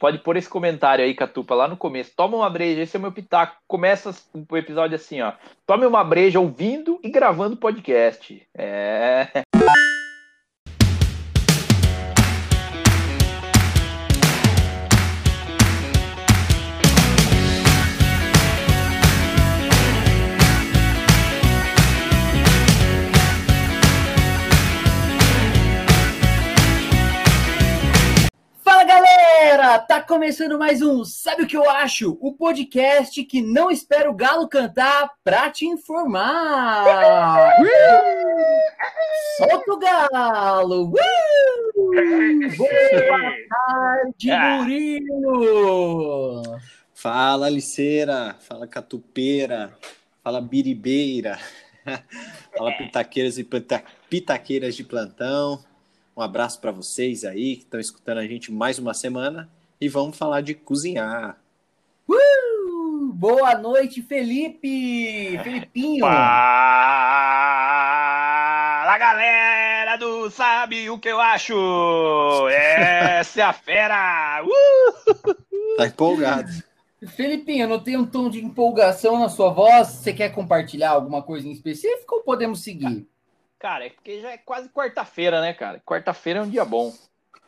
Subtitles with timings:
[0.00, 2.12] pode pôr esse comentário aí, Catupa, lá no começo.
[2.16, 3.56] Toma uma breja, esse é o meu pitaco.
[3.68, 4.12] Começa
[4.50, 5.34] o episódio assim, ó.
[5.66, 8.42] Tome uma breja ouvindo e gravando podcast.
[8.56, 9.42] É.
[29.90, 32.16] tá começando mais um Sabe o que eu acho?
[32.20, 36.84] O podcast que não espera o galo cantar pra te informar.
[39.36, 40.90] Solta o galo.
[42.56, 42.70] Boa
[43.48, 44.58] tarde, ah.
[44.58, 46.42] Murilo.
[46.94, 48.36] Fala, Liceira.
[48.38, 49.76] Fala, Catupeira.
[50.22, 51.36] Fala, Biribeira.
[52.56, 53.48] Fala, pitaqueiras e
[54.08, 55.64] pitaqueiras de plantão.
[56.16, 60.18] Um abraço para vocês aí que estão escutando a gente mais uma semana e vamos
[60.18, 61.38] falar de cozinhar.
[62.06, 63.12] Uh!
[63.14, 65.38] Boa noite, Felipe!
[65.42, 66.04] Felipinho!
[66.04, 66.18] Fala,
[68.98, 71.54] galera do Sabe o que eu acho?
[72.48, 74.42] Essa é a fera!
[74.44, 75.34] Uh!
[75.76, 76.50] Tá empolgado.
[77.16, 79.88] Felipinho, eu notei um tom de empolgação na sua voz.
[79.88, 83.08] Você quer compartilhar alguma coisa em específico ou podemos seguir?
[83.58, 85.80] Cara, é porque já é quase quarta-feira, né, cara?
[85.80, 86.92] Quarta-feira é um dia bom.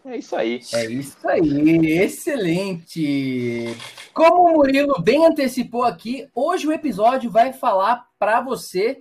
[0.04, 0.60] É isso aí.
[0.74, 3.76] É isso aí, excelente.
[4.12, 9.00] Como o Murilo bem antecipou aqui, hoje o episódio vai falar para você,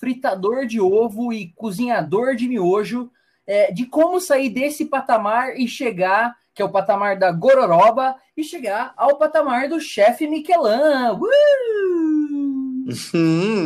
[0.00, 3.10] fritador de ovo e cozinhador de miojo,
[3.46, 8.42] é, de como sair desse patamar e chegar, que é o patamar da gororoba, e
[8.42, 11.12] chegar ao patamar do chefe Michelin.
[11.12, 12.48] Uh!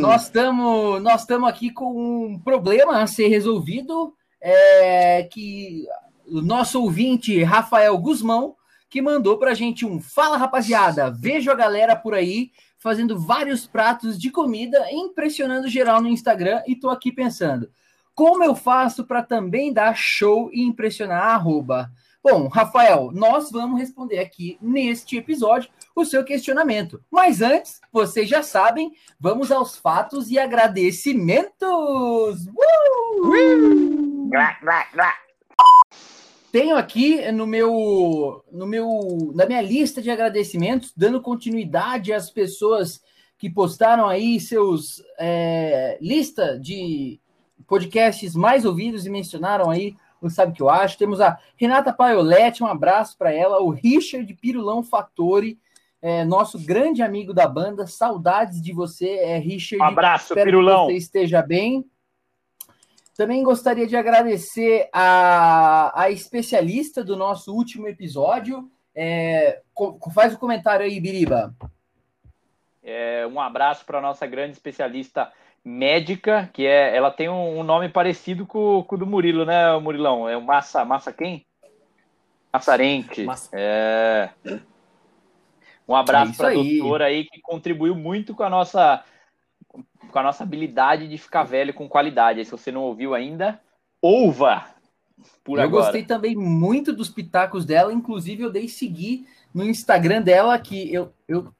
[0.01, 5.87] Nós estamos nós aqui com um problema a ser resolvido, é, que
[6.33, 8.57] o nosso ouvinte Rafael Guzmão,
[8.89, 13.67] que mandou para a gente um Fala rapaziada, vejo a galera por aí fazendo vários
[13.67, 17.71] pratos de comida, impressionando geral no Instagram e tô aqui pensando,
[18.15, 21.91] como eu faço para também dar show e impressionar a arroba?
[22.25, 27.03] Bom, Rafael, nós vamos responder aqui neste episódio o seu questionamento.
[27.11, 32.47] Mas antes, vocês já sabem, vamos aos fatos e agradecimentos!
[32.47, 34.31] Uh!
[36.53, 43.01] Tenho aqui no meu, no meu, na minha lista de agradecimentos, dando continuidade às pessoas
[43.39, 47.19] que postaram aí seus é, lista de
[47.67, 50.99] podcasts mais ouvidos e mencionaram aí o Sabe Que Eu Acho.
[50.99, 55.59] Temos a Renata Paioletti, um abraço para ela, o Richard Pirulão Fatori,
[56.03, 59.83] é, nosso grande amigo da banda, saudades de você, é, Richard.
[59.83, 60.87] Um abraço, Espero Pirulão.
[60.89, 61.83] Que você esteja bem.
[63.23, 68.69] Também gostaria de agradecer a, a especialista do nosso último episódio.
[68.93, 69.61] É,
[70.13, 71.55] faz o um comentário aí, Biriba.
[72.83, 75.33] É, um abraço para a nossa grande especialista
[75.65, 79.79] médica, que é, ela tem um, um nome parecido com, com, o do Murilo, né,
[79.79, 80.29] Murilão?
[80.29, 81.47] É o Massa, Massa quem?
[82.53, 83.23] Massarente.
[83.23, 83.51] Massa.
[83.53, 84.31] É...
[85.87, 89.05] Um abraço é para a doutora aí que contribuiu muito com a nossa
[90.11, 92.45] com a nossa habilidade de ficar velho com qualidade.
[92.45, 93.61] se você não ouviu ainda,
[94.01, 94.67] ouva!
[95.45, 95.85] Por eu agora.
[95.85, 101.13] gostei também muito dos pitacos dela, inclusive eu dei seguir no Instagram dela, que eu,
[101.29, 101.53] eu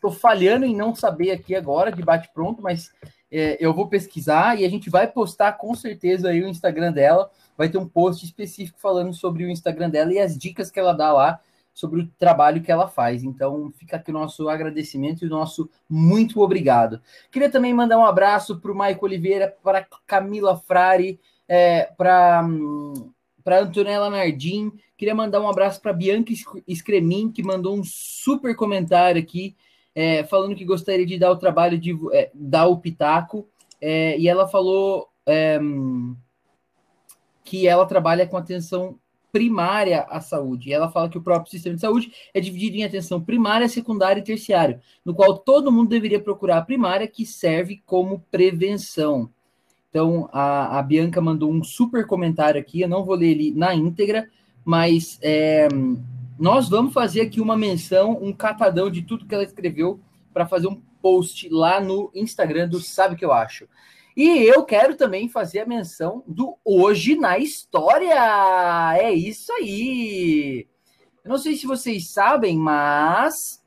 [0.00, 2.90] tô falhando em não saber aqui agora, de bate-pronto, mas
[3.30, 7.30] é, eu vou pesquisar e a gente vai postar com certeza aí o Instagram dela.
[7.56, 10.92] Vai ter um post específico falando sobre o Instagram dela e as dicas que ela
[10.92, 11.40] dá lá
[11.76, 13.22] sobre o trabalho que ela faz.
[13.22, 17.02] Então, fica aqui o nosso agradecimento e o nosso muito obrigado.
[17.30, 22.42] Queria também mandar um abraço para o Maico Oliveira, para Camila Frari, é, para
[23.44, 24.72] para Antonella Nardim.
[24.96, 26.32] Queria mandar um abraço para Bianca
[26.74, 29.54] Scremin, que mandou um super comentário aqui,
[29.94, 33.46] é, falando que gostaria de dar o trabalho de é, dar o pitaco.
[33.82, 35.60] É, e ela falou é,
[37.44, 38.98] que ela trabalha com atenção
[39.36, 40.70] primária à saúde.
[40.70, 44.18] E ela fala que o próprio sistema de saúde é dividido em atenção primária, secundária
[44.18, 49.28] e terciária, no qual todo mundo deveria procurar a primária, que serve como prevenção.
[49.90, 53.74] Então, a, a Bianca mandou um super comentário aqui, eu não vou ler ele na
[53.74, 54.26] íntegra,
[54.64, 55.68] mas é,
[56.38, 60.00] nós vamos fazer aqui uma menção, um catadão de tudo que ela escreveu
[60.32, 63.68] para fazer um post lá no Instagram do Sabe que eu acho.
[64.16, 68.96] E eu quero também fazer a menção do Hoje na História.
[68.98, 70.66] É isso aí.
[71.22, 73.62] Eu não sei se vocês sabem, mas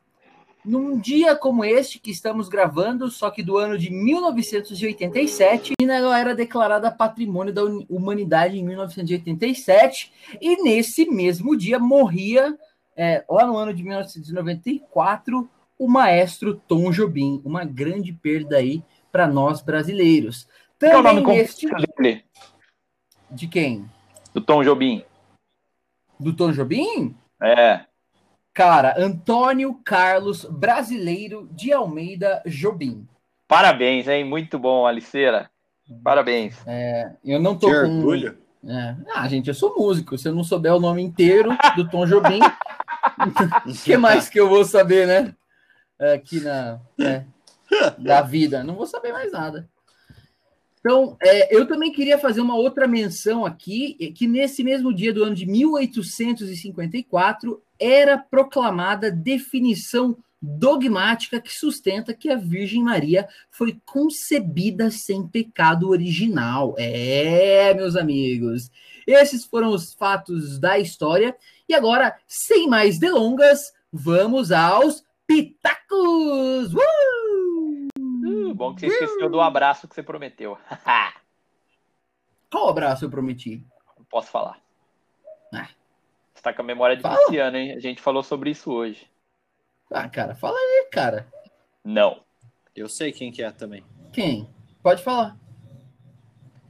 [0.66, 6.34] num dia como este que estamos gravando, só que do ano de 1987, ela era
[6.34, 10.12] declarada Patrimônio da Humanidade em 1987,
[10.42, 12.57] e nesse mesmo dia morria
[12.98, 19.28] é, lá no ano de 1994, o maestro Tom Jobim, uma grande perda aí para
[19.28, 20.48] nós brasileiros.
[20.78, 21.68] Também Qual é o nome neste...
[21.68, 22.26] dele?
[23.30, 23.90] De quem?
[24.34, 25.04] Do Tom Jobim.
[26.20, 27.16] Do Tom Jobim?
[27.42, 27.82] É.
[28.54, 33.08] Cara, Antônio Carlos Brasileiro de Almeida Jobim.
[33.48, 34.24] Parabéns, hein?
[34.24, 35.50] Muito bom, Aliceira.
[36.04, 36.56] Parabéns.
[36.68, 37.98] É, eu não tô que com...
[37.98, 38.38] orgulho.
[38.68, 38.96] É.
[39.16, 40.18] Ah, gente, eu sou músico.
[40.18, 42.40] Se eu não souber o nome inteiro do Tom Jobim,
[43.66, 45.34] o que mais que eu vou saber, né?
[46.14, 47.24] Aqui na é,
[47.98, 48.63] da vida.
[48.63, 49.68] Não vou saber mais nada.
[50.80, 55.24] Então, é, eu também queria fazer uma outra menção aqui, que nesse mesmo dia do
[55.24, 64.89] ano de 1854 era proclamada definição dogmática que sustenta que a Virgem Maria foi concebida
[64.89, 66.75] sem pecado original.
[66.77, 68.72] É, meus amigos,
[69.06, 71.36] esses foram os fatos da história.
[71.68, 76.74] E agora, sem mais delongas, vamos aos pitacos!
[76.74, 77.38] Uh!
[78.47, 80.57] Uh, bom que você esqueceu do abraço que você prometeu.
[82.50, 83.63] Qual abraço eu prometi?
[83.97, 84.59] Não posso falar.
[85.53, 85.69] Ah.
[86.33, 87.74] Você tá com a memória de Luciano, hein?
[87.74, 89.07] A gente falou sobre isso hoje.
[89.91, 91.27] Ah, cara, fala aí, cara.
[91.83, 92.21] Não.
[92.75, 93.83] Eu sei quem que é também.
[94.12, 94.50] Quem?
[94.81, 95.36] Pode falar.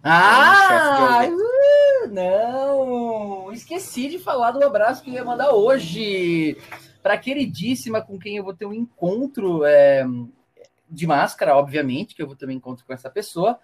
[0.04, 1.22] Ah!
[1.28, 3.52] Uh, não!
[3.52, 6.58] Esqueci de falar do abraço que eu ia mandar hoje.
[7.04, 10.06] Para a queridíssima com quem eu vou ter um encontro é,
[10.90, 13.60] de máscara, obviamente, que eu um encontro com essa pessoa.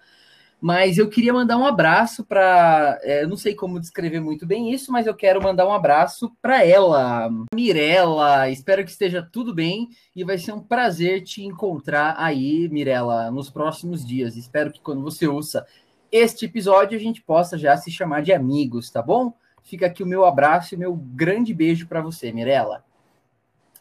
[0.58, 2.98] Mas eu queria mandar um abraço para.
[3.02, 6.64] É, não sei como descrever muito bem isso, mas eu quero mandar um abraço para
[6.64, 8.48] ela, Mirella.
[8.48, 13.50] Espero que esteja tudo bem e vai ser um prazer te encontrar aí, Mirella, nos
[13.50, 14.34] próximos dias.
[14.34, 15.66] Espero que quando você ouça
[16.10, 19.34] este episódio a gente possa já se chamar de amigos, tá bom?
[19.62, 22.85] Fica aqui o meu abraço e meu grande beijo para você, Mirella.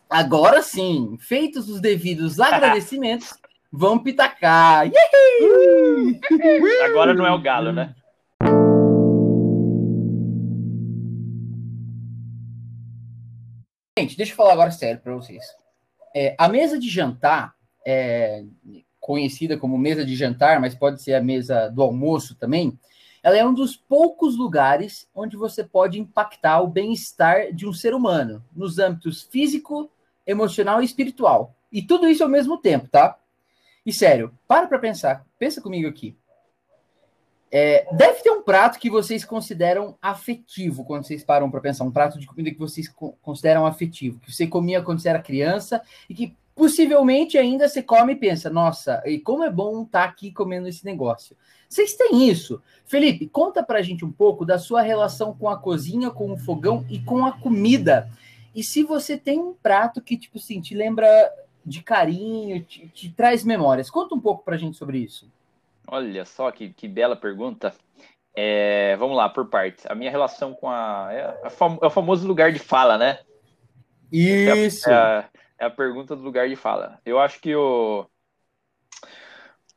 [0.10, 3.34] Agora sim, feitos os devidos agradecimentos,
[3.78, 4.90] Vamos pitacar!
[6.86, 7.94] Agora não é o galo, né?
[14.00, 15.44] Gente, deixa eu falar agora sério para vocês.
[16.16, 17.54] É, a mesa de jantar,
[17.86, 18.46] é,
[18.98, 22.80] conhecida como mesa de jantar, mas pode ser a mesa do almoço também,
[23.22, 27.94] ela é um dos poucos lugares onde você pode impactar o bem-estar de um ser
[27.94, 29.92] humano, nos âmbitos físico,
[30.25, 31.56] emocional e espiritual.
[31.72, 33.18] E tudo isso ao mesmo tempo, tá?
[33.86, 36.16] E sério, para para pensar, pensa comigo aqui.
[37.51, 41.92] É, deve ter um prato que vocês consideram afetivo quando vocês param para pensar, um
[41.92, 42.92] prato de comida que vocês
[43.22, 48.13] consideram afetivo, que você comia quando você era criança e que possivelmente ainda você come
[48.13, 51.36] e pensa, nossa, e como é bom estar tá aqui comendo esse negócio.
[51.69, 52.62] Vocês têm isso?
[52.86, 56.86] Felipe, conta pra gente um pouco da sua relação com a cozinha, com o fogão
[56.89, 58.10] e com a comida.
[58.56, 61.06] E se você tem um prato que, tipo assim, te lembra
[61.66, 63.90] de carinho, te, te traz memórias.
[63.90, 65.30] Conta um pouco para a gente sobre isso.
[65.86, 67.75] Olha só que, que bela pergunta.
[68.34, 69.86] É, vamos lá, por partes.
[69.88, 71.10] A minha relação com a.
[71.12, 73.19] É, a fam, é o famoso lugar de fala, né?
[74.12, 74.90] Isso!
[74.90, 75.30] É a, é, a,
[75.60, 77.00] é a, pergunta do lugar de fala.
[77.06, 78.06] Eu acho que o.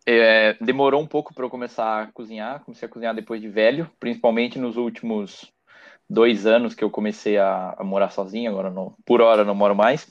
[0.06, 2.64] É, demorou um pouco para eu começar a cozinhar.
[2.64, 5.52] Comecei a cozinhar depois de velho, principalmente nos últimos
[6.08, 9.74] dois anos que eu comecei a, a morar sozinho, agora não, por hora não moro
[9.74, 10.06] mais.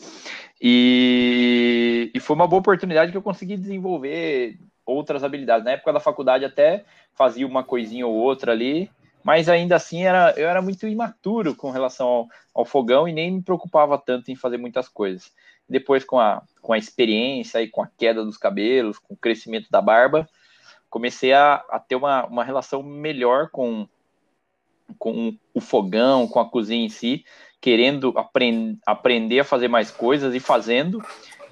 [0.61, 5.65] E, e foi uma boa oportunidade que eu consegui desenvolver outras habilidades.
[5.65, 8.89] Na época da faculdade até fazia uma coisinha ou outra ali,
[9.23, 13.31] mas ainda assim era, eu era muito imaturo com relação ao, ao fogão e nem
[13.31, 15.31] me preocupava tanto em fazer muitas coisas.
[15.69, 19.67] Depois, com a, com a experiência e com a queda dos cabelos, com o crescimento
[19.69, 20.27] da barba,
[20.89, 23.87] comecei a, a ter uma, uma relação melhor com,
[24.97, 27.25] com o fogão, com a cozinha em si,
[27.59, 31.01] querendo aprend aprender a fazer mais coisas e fazendo.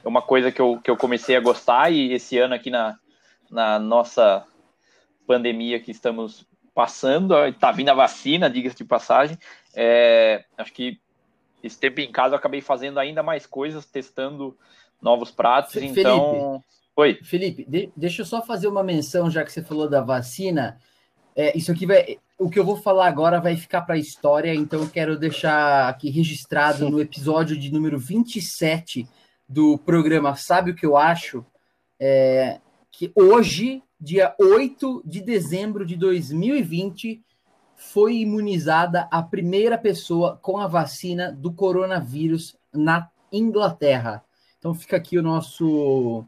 [0.03, 2.97] É uma coisa que eu, que eu comecei a gostar e esse ano aqui na,
[3.49, 4.45] na nossa
[5.25, 9.37] pandemia que estamos passando, está vindo a vacina, diga-se de passagem,
[9.73, 10.99] é, acho que
[11.63, 14.57] esse tempo em casa eu acabei fazendo ainda mais coisas, testando
[15.01, 16.61] novos pratos, Felipe, então...
[16.97, 17.19] Oi.
[17.23, 20.79] Felipe, de, deixa eu só fazer uma menção, já que você falou da vacina,
[21.35, 24.53] é, isso aqui vai o que eu vou falar agora vai ficar para a história,
[24.53, 29.07] então eu quero deixar aqui registrado no episódio de número 27
[29.47, 31.45] do programa Sabe o que eu acho?
[31.99, 32.59] É,
[32.91, 37.23] que hoje, dia 8 de dezembro de 2020,
[37.75, 44.23] foi imunizada a primeira pessoa com a vacina do coronavírus na Inglaterra.
[44.57, 46.25] Então fica aqui o nosso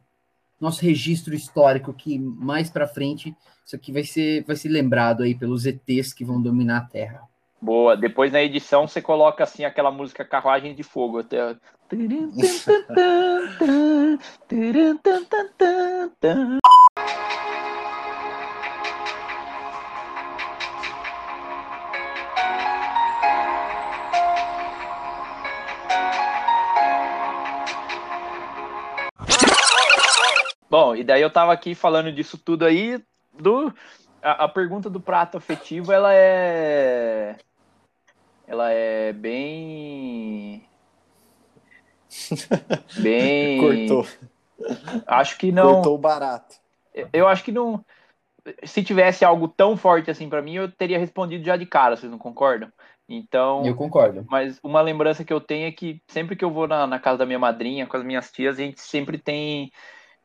[0.60, 3.34] nosso registro histórico que mais para frente
[3.64, 7.22] isso aqui vai ser vai ser lembrado aí pelos ETs que vão dominar a Terra.
[7.60, 7.96] Boa.
[7.96, 11.18] Depois na edição você coloca assim aquela música Carruagem de Fogo.
[11.18, 11.56] Até...
[30.98, 33.02] e daí eu tava aqui falando disso tudo aí,
[33.38, 33.72] do
[34.22, 37.36] a, a pergunta do prato afetivo, ela é
[38.46, 40.66] ela é bem
[42.98, 44.06] bem Cortou.
[45.06, 46.56] Acho que não Cortou barato.
[47.12, 47.84] Eu acho que não
[48.64, 52.10] se tivesse algo tão forte assim para mim, eu teria respondido já de cara, vocês
[52.10, 52.72] não concordam?
[53.08, 54.26] Então, Eu concordo.
[54.28, 57.18] mas uma lembrança que eu tenho é que sempre que eu vou na, na casa
[57.18, 59.72] da minha madrinha, com as minhas tias, a gente sempre tem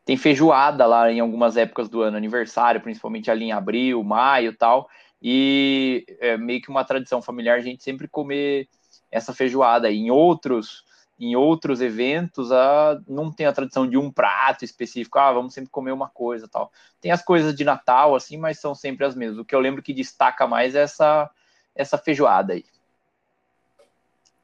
[0.05, 4.55] tem feijoada lá em algumas épocas do ano, aniversário, principalmente ali em abril, maio e
[4.55, 4.89] tal.
[5.22, 8.67] E é meio que uma tradição familiar a gente sempre comer
[9.10, 9.89] essa feijoada.
[9.91, 10.83] Em outros
[11.19, 15.69] em outros eventos, a, não tem a tradição de um prato específico, ah, vamos sempre
[15.69, 16.72] comer uma coisa tal.
[17.00, 19.39] Tem as coisas de Natal, assim, mas são sempre as mesmas.
[19.39, 21.29] O que eu lembro que destaca mais é essa,
[21.75, 22.65] essa feijoada aí.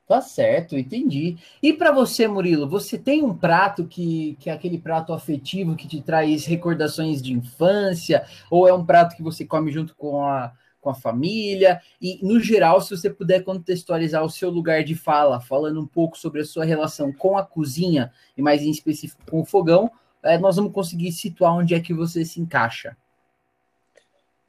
[0.10, 1.38] Tá certo, entendi.
[1.62, 5.88] E para você, Murilo, você tem um prato que, que é aquele prato afetivo que
[5.88, 10.51] te traz recordações de infância, ou é um prato que você come junto com a,
[10.82, 11.80] com a família?
[12.01, 16.18] E, no geral, se você puder contextualizar o seu lugar de fala, falando um pouco
[16.18, 19.92] sobre a sua relação com a cozinha, e mais em específico com o fogão,
[20.24, 22.98] é, nós vamos conseguir situar onde é que você se encaixa.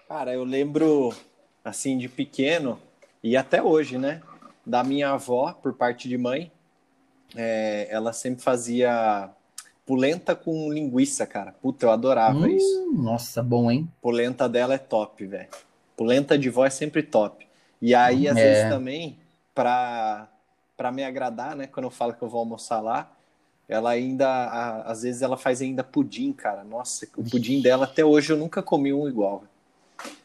[0.09, 1.13] Cara, eu lembro,
[1.63, 2.81] assim, de pequeno,
[3.23, 4.23] e até hoje, né?
[4.65, 6.51] Da minha avó, por parte de mãe.
[7.37, 9.31] É, ela sempre fazia
[9.87, 11.53] polenta com linguiça, cara.
[11.53, 12.93] Puta, eu adorava Hum, isso.
[12.93, 13.89] Nossa, bom, hein?
[14.03, 15.49] Polenta dela é top, velho.
[15.97, 17.47] Polenta de vó é sempre top.
[17.81, 18.43] E aí, às É.
[18.43, 19.19] vezes também,
[19.55, 20.29] pra,
[20.77, 21.67] pra me agradar, né?
[21.67, 23.11] Quando eu falo que eu vou almoçar lá,
[23.69, 26.65] ela ainda, a- às vezes ela faz ainda pudim, cara.
[26.65, 29.45] Nossa, o pudim dela até hoje eu nunca comi um igual.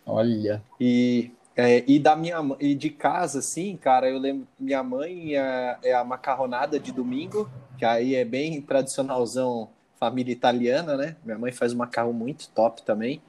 [0.06, 0.62] Olha.
[0.80, 5.78] E, é, e da minha e de casa, assim, cara, eu lembro minha mãe é,
[5.84, 11.16] é a macarronada de domingo, que aí é bem tradicionalzão família italiana, né?
[11.24, 13.22] Minha mãe faz um macarrão muito top também.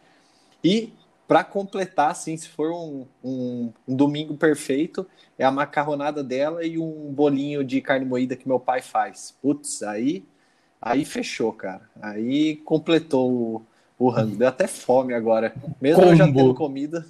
[0.62, 0.92] E
[1.28, 5.06] para completar, assim, se for um, um, um domingo perfeito,
[5.38, 9.35] é a macarronada dela e um bolinho de carne moída que meu pai faz.
[9.42, 10.25] Putz, aí,
[10.80, 11.88] aí fechou, cara.
[12.00, 13.66] Aí completou o,
[13.99, 14.37] o rango.
[14.37, 15.54] Deu até fome agora.
[15.80, 16.38] Mesmo eu já Combo.
[16.38, 17.06] tendo comida,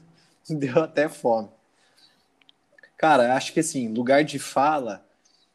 [0.61, 1.49] deu até fome.
[2.97, 5.05] Cara, acho que assim, lugar de fala,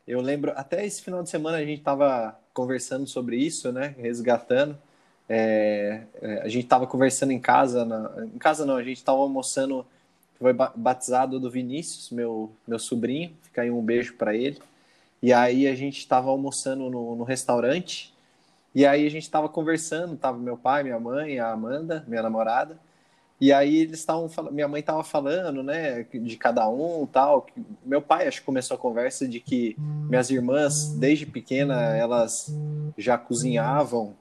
[0.07, 3.95] eu lembro, até esse final de semana a gente tava conversando sobre isso, né?
[3.97, 4.77] Resgatando.
[5.29, 9.19] É, é, a gente tava conversando em casa, na- em casa não, a gente tava
[9.19, 9.85] almoçando,
[10.39, 14.59] foi ba- batizado do Vinícius, meu, meu sobrinho, fica aí um beijo para ele.
[15.21, 18.13] E aí a gente tava almoçando no, no restaurante,
[18.75, 22.77] e aí a gente tava conversando, tava meu pai, minha mãe, a Amanda, minha namorada,
[23.41, 27.47] e aí eles estavam minha mãe tava falando, né, de cada um, tal.
[27.83, 29.75] Meu pai acho que começou a conversa de que
[30.07, 32.55] minhas irmãs desde pequena elas
[32.95, 34.15] já cozinhavam.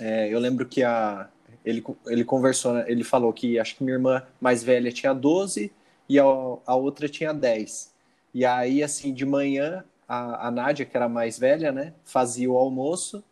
[0.00, 1.28] É, eu lembro que a
[1.64, 5.72] ele ele conversou, né, ele falou que acho que minha irmã mais velha tinha 12
[6.08, 7.92] e a, a outra tinha 10.
[8.32, 12.56] E aí assim, de manhã a, a Nádia, que era mais velha, né, fazia o
[12.56, 13.24] almoço.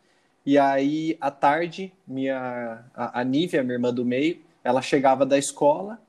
[0.45, 5.37] E aí, à tarde, minha, a, a Nívia, minha irmã do meio, ela chegava da
[5.37, 6.01] escola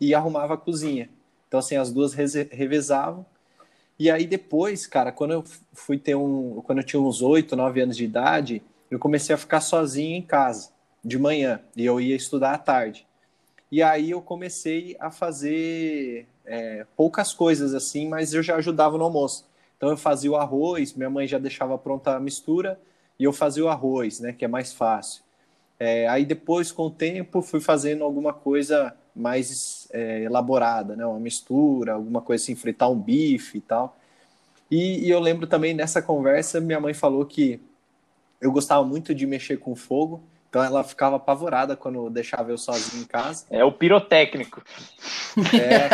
[0.00, 1.08] e arrumava a cozinha.
[1.48, 3.24] Então, assim, as duas revezavam.
[3.98, 6.60] E aí, depois, cara, quando eu fui ter um.
[6.64, 10.22] Quando eu tinha uns 8, 9 anos de idade, eu comecei a ficar sozinho em
[10.22, 10.70] casa,
[11.04, 13.06] de manhã, e eu ia estudar à tarde.
[13.70, 19.04] E aí eu comecei a fazer é, poucas coisas assim, mas eu já ajudava no
[19.04, 19.48] almoço.
[19.76, 22.80] Então eu fazia o arroz, minha mãe já deixava pronta a mistura,
[23.18, 25.23] e eu fazia o arroz, né, que é mais fácil.
[25.84, 31.20] É, aí depois, com o tempo, fui fazendo alguma coisa mais é, elaborada, né, uma
[31.20, 33.96] mistura, alguma coisa assim, fritar um bife e tal.
[34.70, 37.60] E, e eu lembro também nessa conversa, minha mãe falou que
[38.40, 43.02] eu gostava muito de mexer com fogo, então ela ficava apavorada quando deixava eu sozinho
[43.02, 43.44] em casa.
[43.50, 44.62] É o pirotécnico.
[45.52, 45.90] É.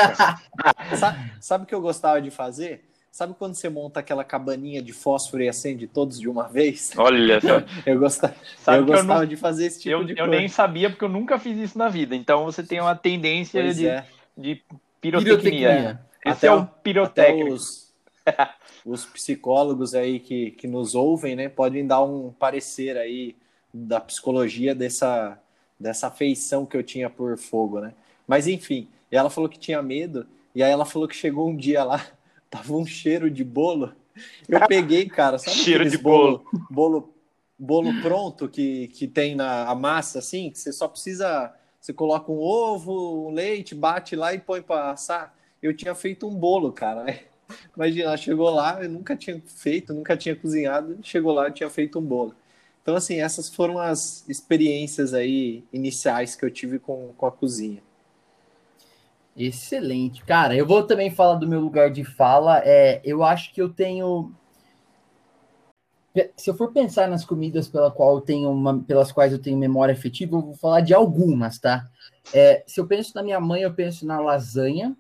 [0.97, 2.89] Sabe, sabe o que eu gostava de fazer?
[3.11, 6.93] Sabe quando você monta aquela cabaninha de fósforo e acende todos de uma vez?
[6.97, 7.62] Olha só.
[7.85, 10.31] Eu gostava, eu que eu, gostava não, de fazer esse tipo eu, de eu coisa.
[10.31, 12.14] nem sabia porque eu nunca fiz isso na vida.
[12.14, 14.07] Então você tem uma tendência Pois de, é.
[14.37, 14.62] de
[15.00, 15.40] pirotecnia.
[15.40, 16.00] Pirotecnia.
[16.25, 17.52] Esse Até é o- pirotécnico.
[17.52, 17.93] os,
[18.85, 23.37] os psicólogos aí que, que nos ouvem, né, podem dar um parecer aí
[23.73, 25.38] da psicologia dessa,
[25.79, 27.93] dessa afeição que eu tinha por fogo, né?
[28.26, 31.83] Mas enfim, ela falou que tinha medo E aí ela falou que chegou um dia
[31.85, 32.05] lá,
[32.50, 33.92] tava um cheiro de bolo.
[34.49, 36.45] Eu peguei, cara, sabe Cheiro de bolo.
[36.69, 37.14] bolo,
[37.59, 42.30] bolo pronto que, que tem na a massa, assim, que você só precisa, você coloca
[42.30, 45.35] um ovo, um leite, bate lá e põe para assar.
[45.62, 47.19] Eu tinha feito um bolo, cara.
[47.76, 51.99] Imagina, chegou lá, eu nunca tinha feito, nunca tinha cozinhado, chegou lá e tinha feito
[51.99, 52.35] um bolo.
[52.83, 57.83] Então, assim, essas foram as experiências aí iniciais que eu tive com, com a cozinha.
[59.37, 60.25] Excelente.
[60.25, 62.60] Cara, eu vou também falar do meu lugar de fala.
[62.64, 64.32] É, eu acho que eu tenho.
[66.37, 69.56] Se eu for pensar nas comidas pela qual eu tenho uma, pelas quais eu tenho
[69.56, 71.88] memória afetiva, eu vou falar de algumas, tá?
[72.34, 74.96] É, se eu penso na minha mãe, eu penso na lasanha.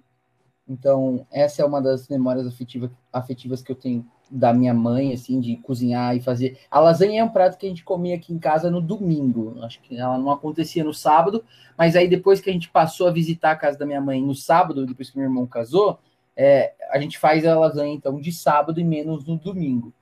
[0.68, 5.40] Então, essa é uma das memórias afetiva, afetivas que eu tenho da minha mãe, assim,
[5.40, 6.58] de cozinhar e fazer.
[6.70, 9.58] A lasanha é um prato que a gente comia aqui em casa no domingo.
[9.62, 11.44] Acho que ela não acontecia no sábado,
[11.76, 14.34] mas aí depois que a gente passou a visitar a casa da minha mãe no
[14.34, 15.98] sábado, depois que meu irmão casou,
[16.36, 19.92] é, a gente faz a lasanha então de sábado e menos no domingo.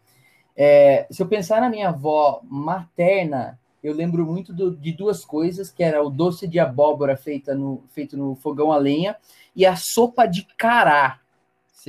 [0.54, 5.70] É, se eu pensar na minha avó materna, eu lembro muito do, de duas coisas,
[5.70, 9.16] que era o doce de abóbora feita no, feito no fogão a lenha
[9.54, 11.20] e a sopa de cará,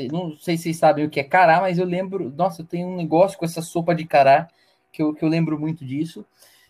[0.08, 2.34] não sei se vocês sabem o que é cará, mas eu lembro.
[2.36, 4.48] Nossa, eu tenho um negócio com essa sopa de cará
[4.92, 6.26] que eu, que eu lembro muito disso.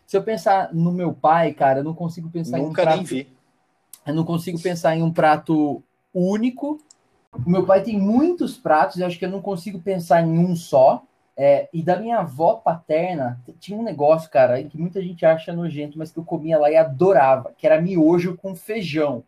[0.06, 2.98] Se eu pensar no meu pai, cara, eu não consigo pensar Nunca em um prato.
[2.98, 3.28] nem vi.
[4.06, 5.84] Eu não consigo pensar em um prato
[6.14, 6.80] único.
[7.46, 10.56] O meu pai tem muitos pratos, eu acho que eu não consigo pensar em um
[10.56, 11.04] só.
[11.38, 15.98] É, e da minha avó paterna, tinha um negócio, cara, que muita gente acha nojento,
[15.98, 19.24] mas que eu comia lá e adorava, que era miojo com feijão.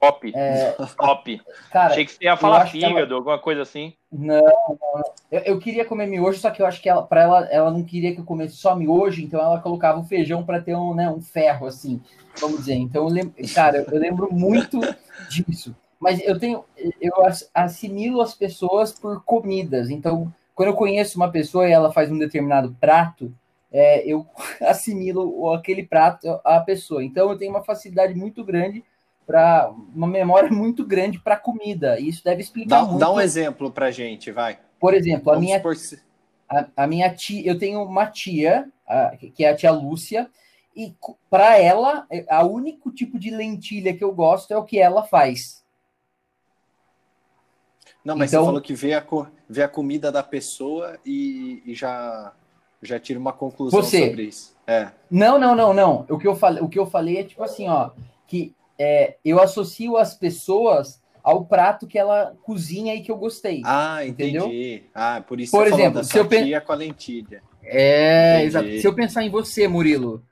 [0.00, 0.32] Top.
[0.34, 1.42] É, Top.
[1.72, 3.14] Cara, Achei que você ia falar fígado, ela...
[3.14, 3.94] alguma coisa assim.
[4.12, 5.02] Não, não.
[5.30, 7.82] Eu, eu, queria comer miojo, só que eu acho que ela, para ela, ela não
[7.82, 11.10] queria que eu comesse só miojo, então ela colocava o feijão para ter um, né,
[11.10, 12.00] um ferro, assim,
[12.40, 12.74] vamos dizer.
[12.74, 14.78] Então, eu lembro, cara, eu lembro muito
[15.28, 15.74] disso.
[15.98, 16.64] Mas eu tenho,
[17.00, 17.12] eu
[17.52, 19.90] assimilo as pessoas por comidas.
[19.90, 23.34] Então, quando eu conheço uma pessoa e ela faz um determinado prato,
[23.72, 24.24] é, eu
[24.62, 27.02] assimilo aquele prato à pessoa.
[27.02, 28.84] Então, eu tenho uma facilidade muito grande
[29.28, 32.00] para uma memória muito grande para comida.
[32.00, 32.98] E isso deve explicar dá, muito.
[32.98, 34.58] Dá um exemplo para gente, vai.
[34.80, 35.62] Por exemplo, a minha,
[36.48, 40.30] a, a, minha tia, eu tenho uma tia, a, que é a tia Lúcia,
[40.74, 40.96] e
[41.28, 45.62] para ela, a único tipo de lentilha que eu gosto é o que ela faz.
[48.04, 49.04] Não, mas então, você falou que vê a,
[49.48, 52.32] vê a comida da pessoa e, e já,
[52.80, 54.56] já tira uma conclusão você, sobre isso.
[54.66, 54.92] É.
[55.10, 56.06] Não, não, não, não.
[56.08, 57.90] O que eu falei, o que eu falei é tipo assim, ó,
[58.26, 63.60] que é, eu associo as pessoas ao prato que ela cozinha e que eu gostei.
[63.64, 64.38] Ah, entendi.
[64.38, 64.88] Entendeu?
[64.94, 66.58] Ah, por isso por exemplo, se eu pe...
[66.60, 67.42] com a lentilha.
[67.62, 68.68] É, exato.
[68.80, 70.22] Se eu pensar em você, Murilo,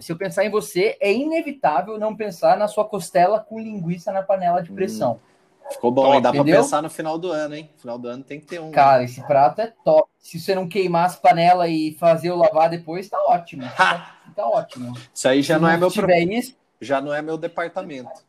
[0.00, 4.22] se eu pensar em você, é inevitável não pensar na sua costela com linguiça na
[4.22, 4.74] panela de hum.
[4.74, 5.14] pressão.
[5.14, 7.70] Hum, ficou bom, dá para pensar no final do ano, hein?
[7.78, 8.70] Final do ano tem que ter um.
[8.70, 10.08] Cara, esse prato é top.
[10.18, 13.64] Se você não queimar as panelas e fazer o lavar depois, tá ótimo.
[13.76, 14.96] Tá, tá, ótimo.
[15.12, 16.32] Isso aí já se não é meu problema.
[16.32, 18.24] Isso, já não é meu departamento.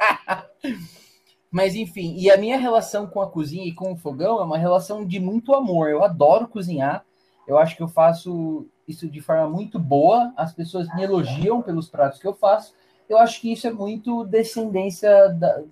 [1.50, 4.58] Mas enfim, e a minha relação com a cozinha e com o fogão é uma
[4.58, 5.88] relação de muito amor.
[5.88, 7.04] Eu adoro cozinhar.
[7.46, 10.32] Eu acho que eu faço isso de forma muito boa.
[10.36, 12.74] As pessoas me elogiam pelos pratos que eu faço.
[13.08, 15.62] Eu acho que isso é muito descendência da,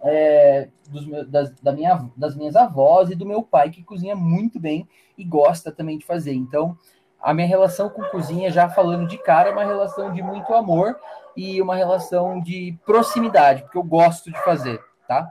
[0.00, 4.58] é, dos das, da minha, das minhas avós e do meu pai, que cozinha muito
[4.58, 6.32] bem e gosta também de fazer.
[6.32, 6.76] Então,
[7.20, 10.96] a minha relação com cozinha, já falando de cara, é uma relação de muito amor
[11.38, 15.30] e uma relação de proximidade, porque eu gosto de fazer, tá?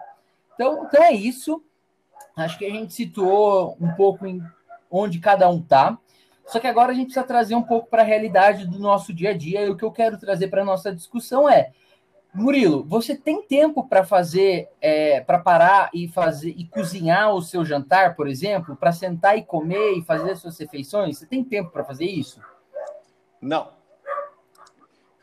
[0.54, 1.62] Então, então é isso.
[2.34, 4.42] Acho que a gente situou um pouco em
[4.90, 5.98] onde cada um tá.
[6.46, 9.32] Só que agora a gente precisa trazer um pouco para a realidade do nosso dia
[9.32, 9.66] a dia.
[9.66, 11.72] E o que eu quero trazer para a nossa discussão é
[12.34, 17.66] Murilo, você tem tempo para fazer, é, para parar e fazer e cozinhar o seu
[17.66, 21.18] jantar, por exemplo, para sentar e comer e fazer as suas refeições?
[21.18, 22.40] Você tem tempo para fazer isso?
[23.42, 23.77] Não.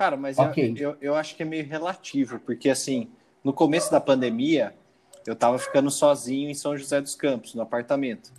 [0.04, 0.74] Cara, mas okay.
[0.76, 3.08] eu, eu, eu, acho que é meio relativo, porque assim,
[3.42, 4.74] no começo da pandemia,
[5.26, 8.30] eu tava ficando sozinho em São José dos Campos, no apartamento.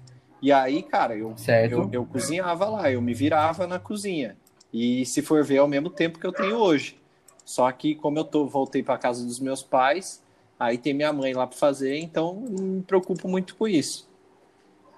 [0.44, 1.34] E aí, cara, eu,
[1.72, 4.38] eu, eu cozinhava lá, eu me virava na cozinha.
[4.72, 7.02] E se for ver, é o mesmo tempo que eu tenho hoje.
[7.44, 10.24] Só que como eu tô, voltei para casa dos meus pais,
[10.60, 14.08] aí tem minha mãe lá para fazer, então não me preocupo muito com isso.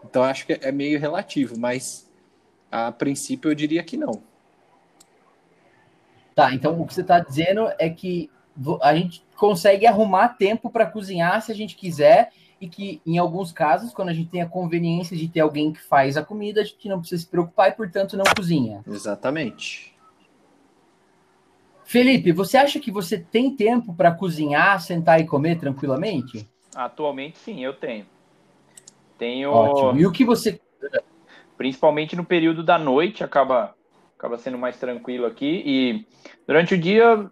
[0.04, 2.12] Então acho que é meio relativo, mas
[2.70, 4.22] a princípio eu diria que não.
[6.38, 8.30] Tá, então o que você está dizendo é que
[8.84, 13.52] a gente consegue arrumar tempo para cozinhar se a gente quiser e que em alguns
[13.52, 16.64] casos, quando a gente tem a conveniência de ter alguém que faz a comida, a
[16.64, 18.84] gente não precisa se preocupar e, portanto, não cozinha.
[18.86, 19.96] Exatamente.
[21.84, 26.48] Felipe, você acha que você tem tempo para cozinhar, sentar e comer tranquilamente?
[26.76, 28.06] Atualmente, sim, eu tenho.
[29.18, 29.50] Tenho.
[29.50, 30.00] Ótimo.
[30.00, 30.62] E o que você.
[31.58, 33.74] Principalmente no período da noite, acaba,
[34.18, 35.64] acaba sendo mais tranquilo aqui.
[35.66, 36.06] E
[36.46, 37.30] durante o dia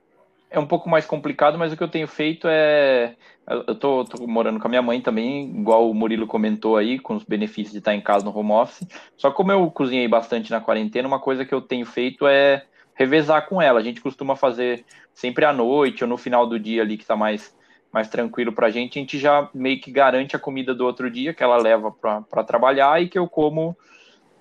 [0.49, 3.15] é um pouco mais complicado, mas o que eu tenho feito é.
[3.47, 7.15] Eu tô, tô, morando com a minha mãe também, igual o Murilo comentou aí, com
[7.15, 8.87] os benefícios de estar em casa no home office.
[9.15, 13.47] Só como eu cozinhei bastante na quarentena, uma coisa que eu tenho feito é revezar
[13.47, 13.79] com ela.
[13.79, 17.15] A gente costuma fazer sempre à noite ou no final do dia ali que está
[17.15, 17.55] mais,
[17.93, 18.97] mais tranquilo para a gente.
[18.97, 22.43] A gente já meio que garante a comida do outro dia que ela leva para
[22.43, 23.77] trabalhar e que eu como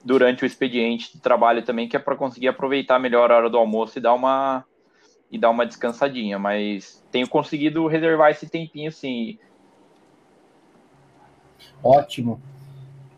[0.04, 3.56] durante o expediente de trabalho também, que é para conseguir aproveitar melhor a hora do
[3.56, 4.64] almoço e dar uma
[5.30, 9.36] e dar uma descansadinha, mas tenho conseguido reservar esse tempinho sim.
[11.82, 12.40] Ótimo.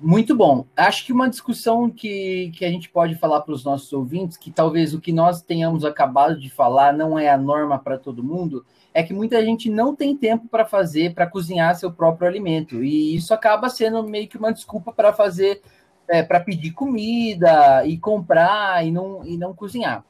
[0.01, 0.67] Muito bom.
[0.77, 4.51] Acho que uma discussão que, que a gente pode falar para os nossos ouvintes, que
[4.51, 8.65] talvez o que nós tenhamos acabado de falar não é a norma para todo mundo,
[8.93, 12.83] é que muita gente não tem tempo para fazer, para cozinhar seu próprio alimento.
[12.83, 15.63] E isso acaba sendo meio que uma desculpa para fazer,
[16.09, 20.05] é, para pedir comida e comprar e não, e não cozinhar.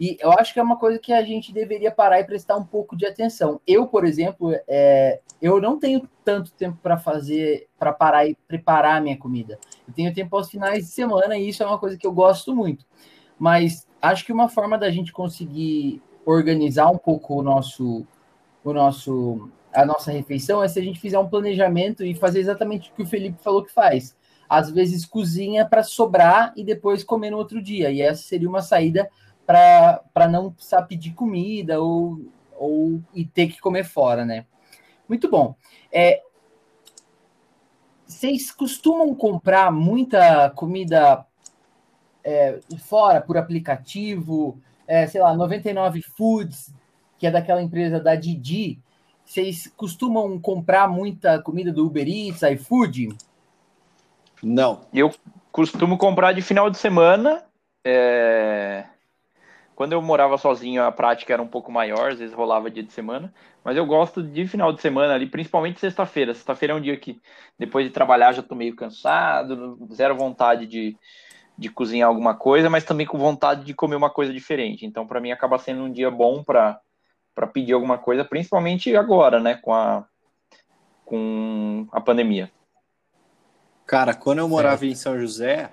[0.00, 2.64] E eu acho que é uma coisa que a gente deveria parar e prestar um
[2.64, 3.60] pouco de atenção.
[3.66, 8.96] Eu, por exemplo, é, eu não tenho tanto tempo para fazer, para parar e preparar
[8.96, 9.58] a minha comida.
[9.86, 12.56] Eu tenho tempo aos finais de semana e isso é uma coisa que eu gosto
[12.56, 12.86] muito.
[13.38, 18.06] Mas acho que uma forma da gente conseguir organizar um pouco o nosso,
[18.64, 22.90] o nosso, a nossa refeição é se a gente fizer um planejamento e fazer exatamente
[22.90, 24.16] o que o Felipe falou que faz.
[24.50, 27.88] Às vezes cozinha para sobrar e depois comer no outro dia.
[27.92, 29.08] E essa seria uma saída
[29.46, 32.20] para não precisar pedir comida ou,
[32.58, 34.44] ou e ter que comer fora, né?
[35.08, 35.54] Muito bom.
[35.92, 36.20] É,
[38.04, 41.24] vocês costumam comprar muita comida
[42.24, 44.60] é, fora por aplicativo?
[44.84, 46.74] É, sei lá, 99 Foods,
[47.16, 48.80] que é daquela empresa da Didi.
[49.24, 53.10] Vocês costumam comprar muita comida do Uber Eats, iFood?
[54.42, 54.86] Não.
[54.92, 55.12] Eu
[55.52, 57.44] costumo comprar de final de semana.
[57.84, 58.84] É...
[59.74, 62.92] Quando eu morava sozinho, a prática era um pouco maior, às vezes rolava dia de
[62.92, 63.32] semana,
[63.64, 66.34] mas eu gosto de final de semana ali, principalmente sexta-feira.
[66.34, 67.18] Sexta-feira é um dia que,
[67.58, 70.94] depois de trabalhar, já tô meio cansado, zero vontade de,
[71.56, 74.84] de cozinhar alguma coisa, mas também com vontade de comer uma coisa diferente.
[74.84, 76.78] Então, para mim, acaba sendo um dia bom para
[77.50, 80.04] pedir alguma coisa, principalmente agora, né, com a,
[81.06, 82.50] com a pandemia.
[83.90, 85.68] Cara, quando eu morava em São José,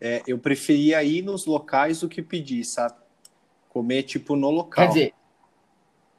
[0.00, 2.94] é, eu preferia ir nos locais do que pedir, sabe?
[3.68, 4.86] Comer, tipo, no local.
[4.86, 5.14] Quer dizer,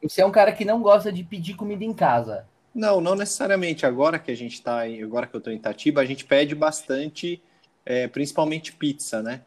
[0.03, 2.47] você é um cara que não gosta de pedir comida em casa.
[2.75, 3.87] Não, não necessariamente.
[3.87, 7.41] Agora que a gente tá, agora que eu tô em Itatiba, a gente pede bastante,
[7.83, 9.41] é, principalmente pizza, né?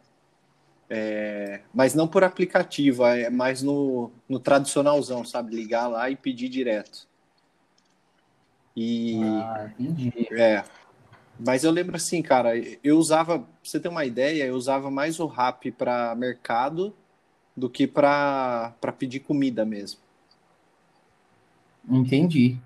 [0.91, 5.55] É, mas não por aplicativo, é mais no, no tradicionalzão, sabe?
[5.55, 7.07] Ligar lá e pedir direto.
[8.75, 9.21] E.
[9.23, 10.27] Ah, entendi.
[10.33, 10.64] É.
[11.38, 15.20] Mas eu lembro assim, cara, eu usava, pra você ter uma ideia, eu usava mais
[15.20, 16.94] o rap para mercado
[17.57, 20.01] do que para pedir comida mesmo.
[21.88, 22.57] Entendi.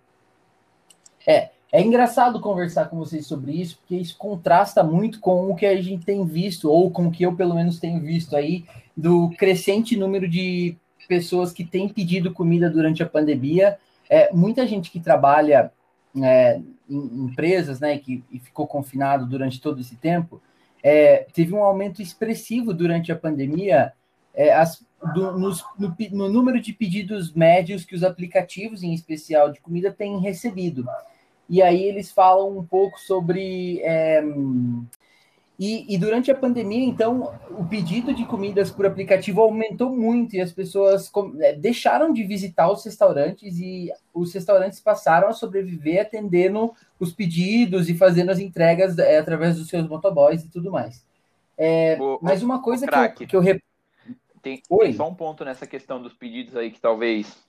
[1.26, 5.66] É, é engraçado conversar com vocês sobre isso, porque isso contrasta muito com o que
[5.66, 8.64] a gente tem visto, ou com o que eu pelo menos tenho visto aí,
[8.96, 10.76] do crescente número de
[11.08, 13.78] pessoas que têm pedido comida durante a pandemia.
[14.08, 15.72] É, muita gente que trabalha
[16.22, 16.61] é,
[16.94, 20.40] em empresas, né, que ficou confinado durante todo esse tempo,
[20.83, 23.92] é, teve um aumento expressivo durante a pandemia
[24.35, 29.52] é, as, do, nos, no, no, número de pedidos médios que os aplicativos, em especial
[29.52, 30.87] de comida, têm recebido.
[31.48, 33.81] E aí eles falam um pouco sobre.
[33.83, 34.22] É,
[35.64, 40.40] e, e, durante a pandemia, então, o pedido de comidas por aplicativo aumentou muito e
[40.40, 41.09] as pessoas
[41.40, 47.88] é, deixaram de visitar os restaurantes e os restaurantes passaram a sobreviver atendendo os pedidos
[47.88, 51.07] e fazendo as entregas é, através dos seus motoboys e tudo mais.
[51.57, 53.61] É, o, mas uma coisa que eu, que eu,
[54.42, 57.40] tem, tem só um ponto nessa questão dos pedidos aí que talvez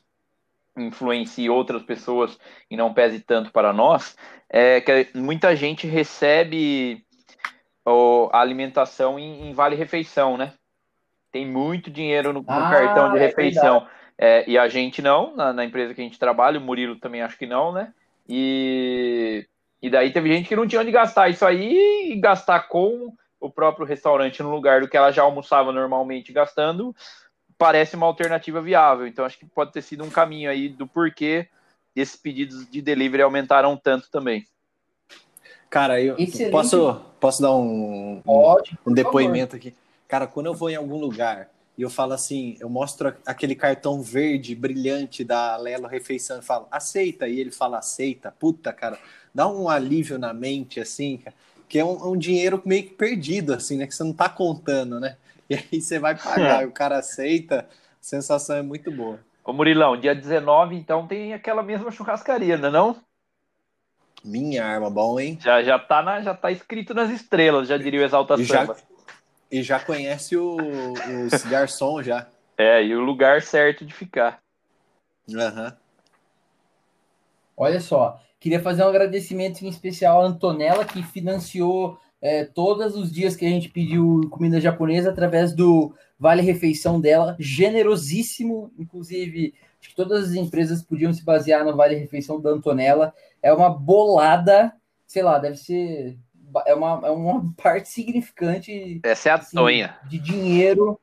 [0.78, 2.38] influencie outras pessoas
[2.70, 4.16] e não pese tanto para nós,
[4.48, 7.04] é que muita gente recebe
[7.86, 10.54] a alimentação em, em vale-refeição, né?
[11.32, 13.88] Tem muito dinheiro no, no ah, cartão de é refeição.
[13.88, 16.96] É é, e a gente não, na, na, empresa que a gente trabalha, o Murilo
[16.96, 17.94] também acho que não, né?
[18.28, 19.46] E,
[19.82, 23.50] e daí teve gente que não tinha onde gastar isso aí e gastar com o
[23.50, 26.96] próprio restaurante no lugar do que ela já almoçava normalmente gastando,
[27.58, 29.08] parece uma alternativa viável.
[29.08, 31.50] Então acho que pode ter sido um caminho aí do porquê
[31.96, 34.46] esses pedidos de delivery aumentaram tanto também.
[35.70, 36.16] Cara, eu
[36.52, 38.56] posso, posso dar um, um,
[38.86, 39.74] um depoimento aqui.
[40.10, 44.02] Cara, quando eu vou em algum lugar e eu falo assim, eu mostro aquele cartão
[44.02, 49.00] verde brilhante da Lelo Refeição e falo, aceita, e ele fala, aceita, puta, cara,
[49.34, 51.24] dá um alívio na mente, assim,
[51.70, 55.00] que é um, um dinheiro meio que perdido, assim, né, que você não tá contando,
[55.00, 55.16] né,
[55.50, 57.66] e aí você vai pagar, e o cara aceita, a
[58.02, 59.18] sensação é muito boa.
[59.46, 62.98] Ô Murilão, dia 19, então, tem aquela mesma churrascaria, não é não?
[64.24, 65.38] Minha arma, bom, hein?
[65.42, 68.76] Já, já, tá, na, já tá escrito nas estrelas, já diria o Exalta e já,
[69.52, 72.28] e já conhece o, os garçom já.
[72.58, 74.40] É, e o lugar certo de ficar.
[75.28, 75.72] Uhum.
[77.58, 83.12] Olha só, queria fazer um agradecimento em especial à Antonella, que financiou é, todos os
[83.12, 89.54] dias que a gente pediu comida japonesa através do Vale Refeição dela, generosíssimo, inclusive
[89.84, 93.14] acho que todas as empresas podiam se basear no Vale Refeição da Antonella.
[93.42, 94.74] É uma bolada,
[95.06, 96.18] sei lá, deve ser
[96.66, 99.98] é uma, é uma parte significante Essa é a assim, tonha.
[100.08, 100.98] de dinheiro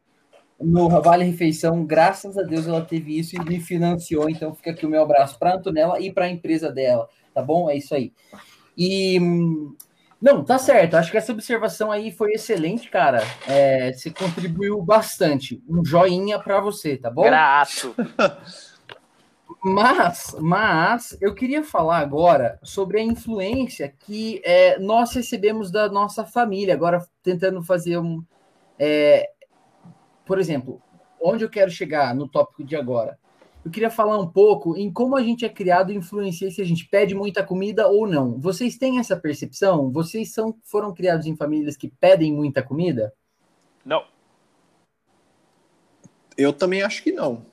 [0.59, 1.85] no Vale Refeição.
[1.85, 4.31] Graças a Deus ela teve isso e me financiou.
[4.31, 7.43] Então fica aqui o meu abraço para a Antonella e para a empresa dela, tá
[7.43, 7.69] bom?
[7.69, 8.15] É isso aí.
[8.79, 9.21] E
[10.23, 10.95] não, tá certo.
[10.95, 13.23] Acho que essa observação aí foi excelente, cara.
[13.47, 15.63] É, você contribuiu bastante.
[15.69, 17.25] Um joinha para você, tá bom?
[17.25, 17.95] Grato.
[19.63, 26.25] Mas, mas eu queria falar agora sobre a influência que é, nós recebemos da nossa
[26.25, 26.73] família.
[26.73, 28.25] Agora, tentando fazer um.
[28.79, 29.31] É,
[30.25, 30.81] por exemplo,
[31.21, 33.19] onde eu quero chegar no tópico de agora?
[33.63, 36.65] Eu queria falar um pouco em como a gente é criado e influencia se a
[36.65, 38.41] gente pede muita comida ou não.
[38.41, 39.91] Vocês têm essa percepção?
[39.91, 43.13] Vocês são, foram criados em famílias que pedem muita comida?
[43.85, 44.05] Não.
[46.39, 47.50] Eu também acho que não.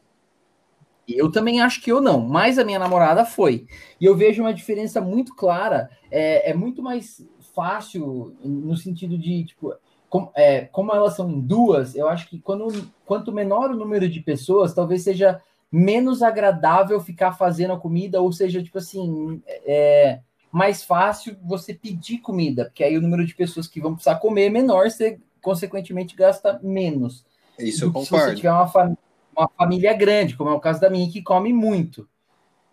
[1.08, 3.66] Eu também acho que eu não, mas a minha namorada foi.
[4.00, 5.90] E eu vejo uma diferença muito clara.
[6.12, 9.74] É, é muito mais fácil no sentido de, tipo,
[10.10, 12.68] com, é, como elas são duas, eu acho que quando,
[13.06, 15.42] quanto menor o número de pessoas, talvez seja
[15.72, 20.20] menos agradável ficar fazendo a comida, ou seja, tipo assim, é
[20.52, 24.46] mais fácil você pedir comida, porque aí o número de pessoas que vão precisar comer
[24.46, 27.26] é menor, você consequentemente gasta menos.
[27.60, 28.26] Isso eu concordo.
[28.26, 28.98] Se você tiver uma família
[29.38, 32.08] uma família grande, como é o caso da minha, que come muito.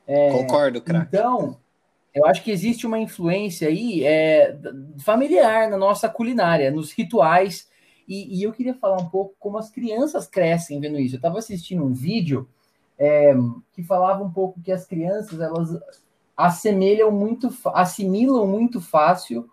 [0.07, 1.07] É, Concordo, craque.
[1.09, 1.59] Então,
[2.15, 4.57] eu acho que existe uma influência aí é,
[4.99, 7.69] familiar na nossa culinária, nos rituais.
[8.07, 11.17] E, e, eu queria falar um pouco como as crianças crescem vendo isso.
[11.17, 12.49] Eu estava assistindo um vídeo
[12.99, 13.35] é,
[13.73, 15.77] que falava um pouco que as crianças elas
[16.37, 19.49] assemelham muito, assimilam muito fácil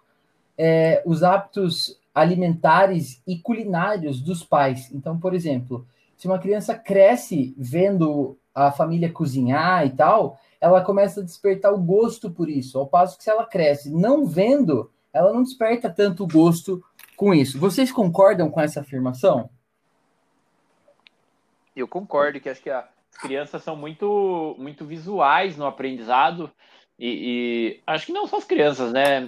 [0.58, 4.91] é, os hábitos alimentares e culinários dos pais.
[4.91, 5.88] Então, por exemplo,
[6.22, 11.82] se uma criança cresce vendo a família cozinhar e tal, ela começa a despertar o
[11.82, 12.78] gosto por isso.
[12.78, 16.80] Ao passo que se ela cresce não vendo, ela não desperta tanto gosto
[17.18, 17.58] com isso.
[17.58, 19.50] Vocês concordam com essa afirmação?
[21.76, 22.86] Eu concordo que acho que as
[23.20, 26.52] crianças são muito, muito visuais no aprendizado
[27.00, 29.26] e, e, acho que não só as crianças, né?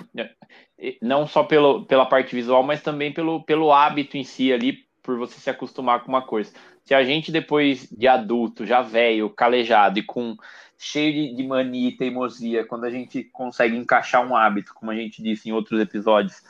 [1.02, 5.18] Não só pelo, pela parte visual, mas também pelo, pelo hábito em si ali, por
[5.18, 6.54] você se acostumar com uma coisa.
[6.86, 10.36] Se a gente, depois de adulto, já velho, calejado e com
[10.78, 14.96] cheio de, de mania e teimosia, quando a gente consegue encaixar um hábito, como a
[14.96, 16.42] gente disse em outros episódios,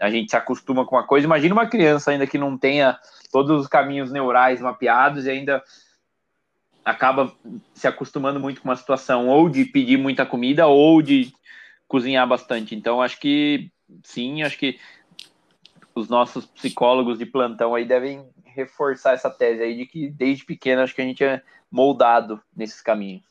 [0.00, 1.26] a gente se acostuma com uma coisa.
[1.26, 2.98] Imagina uma criança ainda que não tenha
[3.30, 5.62] todos os caminhos neurais mapeados e ainda
[6.84, 7.32] acaba
[7.74, 11.32] se acostumando muito com uma situação ou de pedir muita comida ou de
[11.86, 12.74] cozinhar bastante.
[12.74, 13.70] Então, acho que
[14.02, 14.78] sim, acho que
[15.94, 20.82] os nossos psicólogos de plantão aí devem reforçar essa tese aí de que desde pequeno
[20.82, 23.24] acho que a gente é moldado nesses caminhos.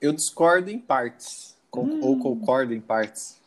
[0.00, 2.00] Eu discordo em partes, hum.
[2.02, 3.40] ou concordo em partes.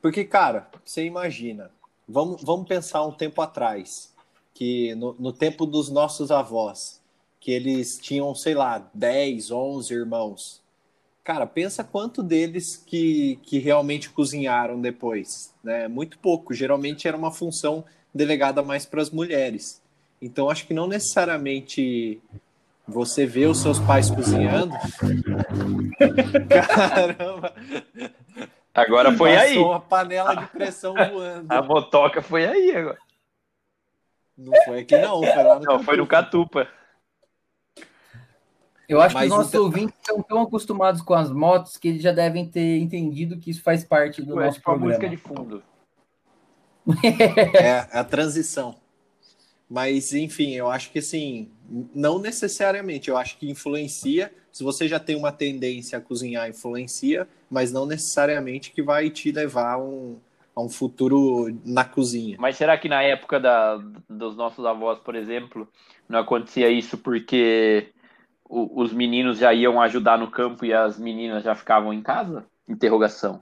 [0.00, 1.70] Porque, cara, você imagina,
[2.08, 4.14] vamos, vamos pensar um tempo atrás,
[4.54, 7.02] que no, no tempo dos nossos avós,
[7.40, 10.62] que eles tinham, sei lá, 10, 11 irmãos.
[11.22, 15.86] Cara, pensa quanto deles que, que realmente cozinharam depois, né?
[15.86, 16.54] Muito pouco.
[16.54, 17.84] Geralmente era uma função
[18.18, 19.80] delegada mais para as mulheres.
[20.20, 22.20] Então, acho que não necessariamente
[22.86, 24.74] você vê os seus pais cozinhando.
[26.48, 27.54] Caramba!
[28.74, 29.58] Agora foi Passou aí.
[29.58, 31.46] uma panela de pressão voando.
[31.52, 32.98] A motoca foi aí agora.
[34.36, 35.22] Não foi aqui, não.
[35.22, 36.68] Foi lá no não, foi no Catupa.
[38.88, 39.64] Eu acho Mas que os nossos então...
[39.64, 43.62] ouvintes estão tão acostumados com as motos que eles já devem ter entendido que isso
[43.62, 44.86] faz parte do nosso programa.
[44.86, 45.62] música de fundo.
[47.54, 48.76] É, a transição.
[49.68, 51.50] Mas, enfim, eu acho que assim,
[51.94, 54.32] não necessariamente, eu acho que influencia.
[54.50, 59.30] Se você já tem uma tendência a cozinhar, influencia, mas não necessariamente que vai te
[59.30, 60.18] levar a um,
[60.56, 62.36] a um futuro na cozinha.
[62.40, 63.76] Mas será que na época da,
[64.08, 65.68] dos nossos avós, por exemplo,
[66.08, 67.88] não acontecia isso porque
[68.48, 72.46] o, os meninos já iam ajudar no campo e as meninas já ficavam em casa?
[72.66, 73.40] Interrogação.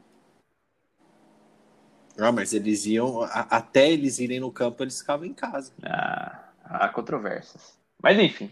[2.19, 5.73] Ah, mas eles iam, a, até eles irem no campo, eles ficavam em casa.
[5.83, 7.75] Ah, há controvérsias.
[8.03, 8.51] Mas enfim.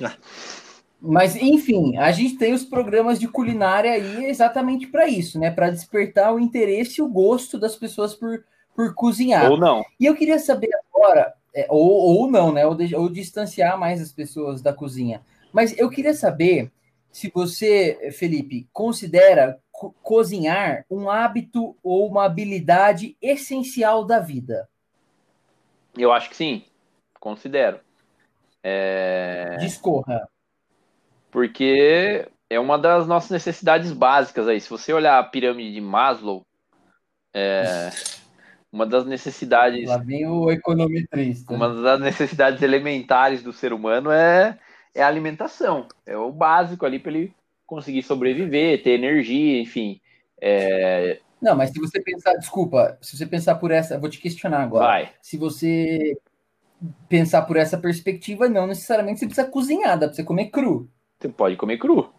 [1.04, 5.50] Mas, enfim, a gente tem os programas de culinária aí exatamente para isso, né?
[5.50, 9.50] Para despertar o interesse e o gosto das pessoas por, por cozinhar.
[9.50, 9.84] Ou não.
[9.98, 12.64] E eu queria saber agora, é, ou, ou não, né?
[12.64, 15.22] Ou, de, ou distanciar mais as pessoas da cozinha.
[15.52, 16.70] Mas eu queria saber
[17.10, 24.68] se você, Felipe, considera co cozinhar um hábito ou uma habilidade essencial da vida.
[25.96, 26.64] Eu acho que sim,
[27.18, 27.80] considero.
[28.62, 29.56] É...
[29.58, 30.28] Discorra
[31.32, 34.60] porque é uma das nossas necessidades básicas aí.
[34.60, 36.44] Se você olhar a pirâmide de Maslow,
[37.34, 37.88] é
[38.70, 39.88] uma das necessidades.
[39.88, 41.52] Lá vem o econometrista.
[41.52, 44.58] Uma das necessidades elementares do ser humano é,
[44.94, 45.88] é a alimentação.
[46.04, 47.34] É o básico ali para ele
[47.72, 49.98] conseguir sobreviver, ter energia, enfim.
[50.38, 51.18] É...
[51.40, 54.86] Não, mas se você pensar, desculpa, se você pensar por essa, vou te questionar agora.
[54.86, 55.10] Vai.
[55.22, 56.18] Se você
[57.08, 60.90] pensar por essa perspectiva, não necessariamente você precisa cozinhar, dá para você comer cru.
[61.18, 62.12] Você pode comer cru.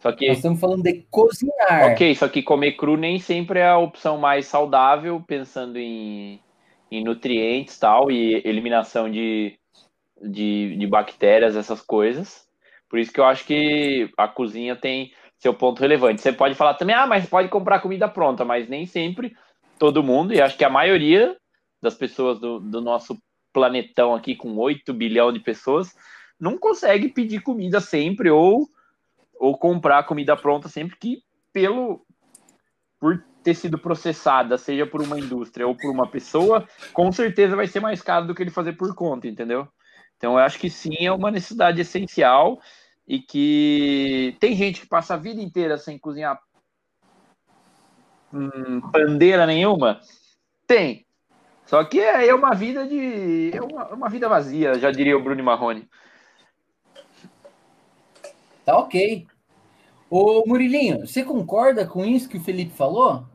[0.00, 0.28] Só que.
[0.28, 1.92] Nós estamos falando de cozinhar.
[1.92, 6.38] Ok, só que comer cru nem sempre é a opção mais saudável, pensando em,
[6.90, 9.58] em nutrientes tal, e eliminação de,
[10.20, 12.46] de, de bactérias, essas coisas.
[12.94, 16.22] Por isso que eu acho que a cozinha tem seu ponto relevante.
[16.22, 19.36] Você pode falar também, ah, mas pode comprar comida pronta, mas nem sempre
[19.80, 21.36] todo mundo, e acho que a maioria
[21.82, 23.20] das pessoas do, do nosso
[23.52, 25.92] planetão aqui, com 8 bilhão de pessoas,
[26.38, 28.64] não consegue pedir comida sempre ou,
[29.40, 31.18] ou comprar comida pronta sempre que
[31.52, 32.06] pelo
[33.00, 37.66] por ter sido processada, seja por uma indústria ou por uma pessoa, com certeza vai
[37.66, 39.66] ser mais caro do que ele fazer por conta, entendeu?
[40.16, 42.60] Então eu acho que sim, é uma necessidade essencial
[43.06, 46.40] e que tem gente que passa a vida inteira sem cozinhar
[48.32, 50.00] hum, pandeira nenhuma.
[50.66, 51.06] Tem.
[51.66, 53.50] Só que é, é uma vida de.
[53.54, 55.88] É uma, uma vida vazia, já diria o Bruno Marrone.
[58.64, 59.26] Tá ok.
[60.10, 63.26] Ô Murilinho, você concorda com isso que o Felipe falou?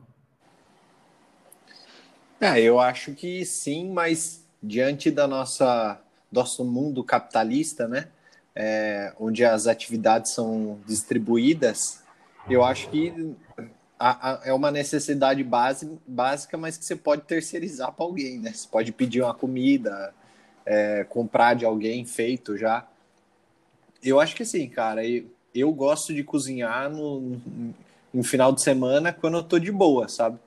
[2.40, 6.00] É, eu acho que sim, mas diante da nossa
[6.32, 8.08] nosso mundo capitalista, né,
[8.54, 12.02] é, onde as atividades são distribuídas,
[12.48, 13.34] eu acho que
[13.98, 18.52] a, a, é uma necessidade base, básica, mas que você pode terceirizar para alguém, né?
[18.52, 20.14] Você pode pedir uma comida,
[20.64, 22.86] é, comprar de alguém feito já.
[24.02, 25.06] Eu acho que sim, cara.
[25.06, 27.38] Eu, eu gosto de cozinhar no,
[28.12, 30.38] no final de semana quando eu tô de boa, sabe?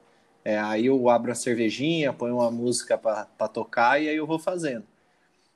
[0.44, 4.40] É, aí eu abro a cervejinha, ponho uma música para tocar e aí eu vou
[4.40, 4.84] fazendo.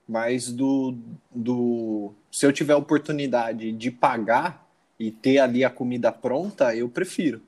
[0.08, 0.96] Mas do,
[1.30, 4.66] do se eu tiver oportunidade de pagar
[5.00, 7.42] e ter ali a comida pronta, eu prefiro.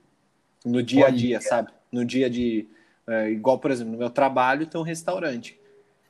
[0.66, 1.70] No dia a dia, sabe?
[1.92, 2.68] No dia de.
[3.08, 5.58] É, igual, por exemplo, no meu trabalho tem um restaurante.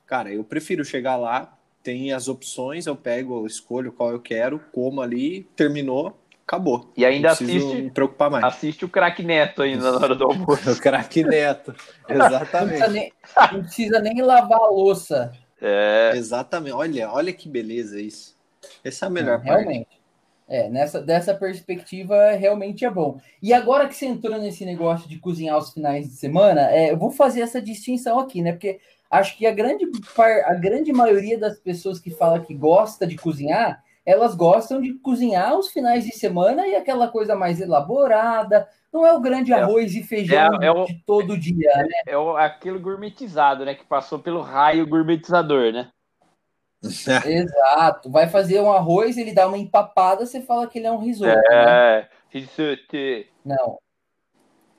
[0.06, 4.60] Cara, eu prefiro chegar lá, tem as opções, eu pego, eu escolho qual eu quero,
[4.74, 6.92] como ali, terminou, acabou.
[6.98, 8.44] E ainda assiste, me preocupar mais.
[8.44, 10.72] assiste o craque Neto ainda na hora do almoço.
[10.72, 11.76] o craque Neto,
[12.10, 12.80] exatamente.
[12.80, 13.14] Não precisa, nem,
[13.52, 15.32] não precisa nem lavar a louça.
[15.62, 16.12] É...
[16.16, 18.38] Exatamente, olha, olha que beleza isso.
[18.84, 19.64] Essa é a melhor é, parte.
[19.64, 20.00] Realmente.
[20.48, 23.20] É, nessa, dessa perspectiva, realmente é bom.
[23.42, 26.98] E agora que você entrou nesse negócio de cozinhar os finais de semana, é, eu
[26.98, 28.54] vou fazer essa distinção aqui, né?
[28.54, 28.80] Porque
[29.12, 33.16] acho que a grande, par, a grande maioria das pessoas que fala que gosta de
[33.16, 38.68] cozinhar, elas gostam de cozinhar os finais de semana e aquela coisa mais elaborada.
[38.92, 39.60] Não é o grande é.
[39.60, 42.02] arroz é, e feijão é, é o, de todo dia, né?
[42.08, 43.76] É, o, aquilo gourmetizado, né?
[43.76, 45.92] Que passou pelo raio gourmetizador, né?
[46.82, 48.10] Exato.
[48.10, 51.30] Vai fazer um arroz, ele dá uma empapada, você fala que ele é um risoto.
[51.52, 52.08] É, né?
[52.30, 52.98] risoto.
[53.46, 53.78] Não.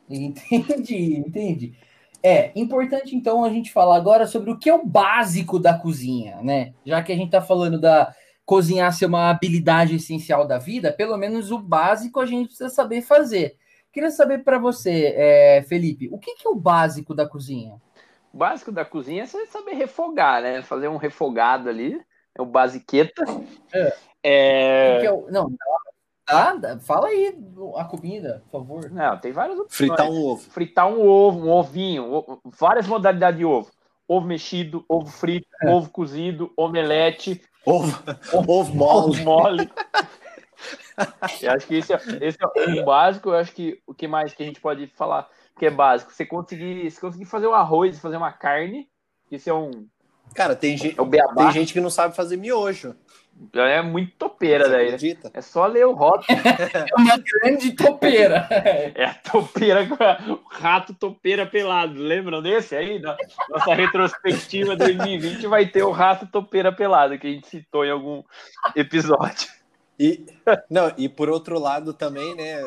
[0.10, 1.72] Entendi, entendi.
[2.20, 6.42] É importante então a gente falar agora sobre o que é o básico da cozinha,
[6.42, 6.74] né?
[6.84, 8.12] Já que a gente está falando da
[8.50, 13.00] cozinhar ser uma habilidade essencial da vida, pelo menos o básico a gente precisa saber
[13.00, 13.56] fazer.
[13.92, 17.80] Queria saber para você, é, Felipe, o que, que, é o básico da cozinha?
[18.34, 20.62] O básico da cozinha é você saber refogar, né?
[20.62, 22.00] Fazer um refogado ali,
[22.36, 23.22] é o basiqueta.
[23.72, 23.94] É.
[24.20, 25.04] É...
[25.04, 25.30] É o...
[25.30, 25.48] Não,
[26.28, 27.38] ah, fala aí
[27.76, 28.90] a comida, por favor.
[28.90, 29.90] Não, tem várias opções.
[29.90, 30.50] Fritar um ovo.
[30.50, 33.70] Fritar um ovo, um ovinho, várias modalidades de ovo.
[34.12, 35.70] Ovo mexido, ovo frito, é.
[35.70, 37.40] ovo cozido, omelete.
[37.64, 38.02] Ovo,
[38.32, 39.10] ovo mole.
[39.10, 39.70] Ovo mole.
[41.42, 43.28] eu acho que esse é, esse é o básico.
[43.28, 45.28] Eu acho que o que mais que a gente pode falar?
[45.60, 46.10] que é básico.
[46.10, 48.88] Você conseguir, você conseguir fazer um arroz, fazer uma carne,
[49.30, 49.86] isso é um.
[50.34, 52.96] Cara, tem gente, É tem gente que não sabe fazer miojo.
[53.54, 54.94] É muito topeira Você daí, né?
[54.94, 55.30] acredita?
[55.32, 56.26] É só ler o rótulo.
[56.90, 58.46] É uma grande topeira.
[58.94, 61.94] É a topeira com a- o rato topeira pelado.
[62.00, 63.00] Lembram desse aí?
[63.48, 68.22] Nossa retrospectiva 2020 vai ter o rato topeira pelado, que a gente citou em algum
[68.76, 69.48] episódio.
[69.98, 70.24] E,
[70.70, 72.58] não, e por outro lado também, né?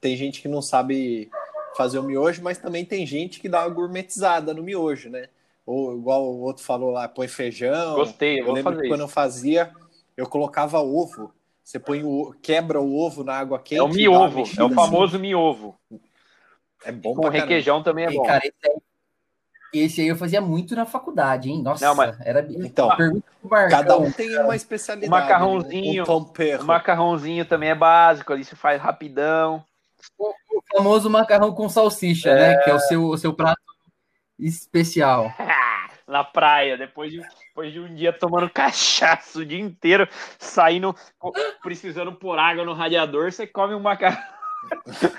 [0.00, 1.30] Tem gente que não sabe
[1.76, 5.28] fazer o miojo, mas também tem gente que dá uma gourmetizada no miojo, né?
[5.66, 7.94] Ou igual o outro falou lá, põe feijão.
[7.94, 9.14] Gostei, eu lembro fazer que quando eu isso.
[9.14, 9.70] fazia,
[10.16, 11.32] eu colocava ovo.
[11.62, 13.78] Você põe o quebra o ovo na água quente.
[13.78, 14.74] É o e miovo, mexida é o assim.
[14.74, 15.78] famoso miovo.
[16.84, 18.24] É bom Com requeijão também é E, bom.
[18.24, 18.76] cara, esse aí,
[19.72, 21.62] esse aí eu fazia muito na faculdade, hein?
[21.62, 22.88] Nossa, Não, mas- era Então.
[23.70, 25.08] Cada um tem uma especialidade.
[25.08, 26.62] O macarrãozinho, tempero.
[26.62, 29.64] O macarrãozinho também é básico, ali você faz rapidão.
[30.18, 30.34] O
[30.76, 32.56] famoso macarrão com salsicha, né?
[32.58, 33.60] Que é o seu, o seu prato
[34.38, 35.32] especial.
[36.08, 37.20] Na praia, depois de,
[37.52, 40.96] depois de um dia tomando cachaça o dia inteiro, saindo,
[41.62, 44.18] precisando pôr água no radiador, você come um macarrão.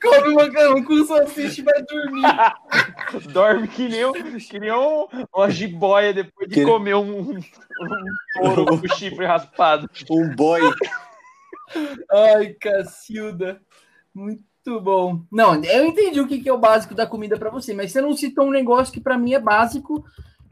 [0.00, 2.22] Come macarrão com salsicha e vai dormir.
[3.32, 7.40] Dorme que nem, um, que nem um, uma jiboia depois de Que- comer um, um,
[8.34, 9.90] touro com chifre raspado.
[10.08, 10.60] Um boi.
[12.10, 13.60] Ai, Cacilda.
[14.14, 14.44] Muito
[14.80, 15.22] bom.
[15.30, 18.00] Não, eu entendi o que que é o básico da comida pra você, mas você
[18.00, 20.04] não citou um negócio que pra mim é básico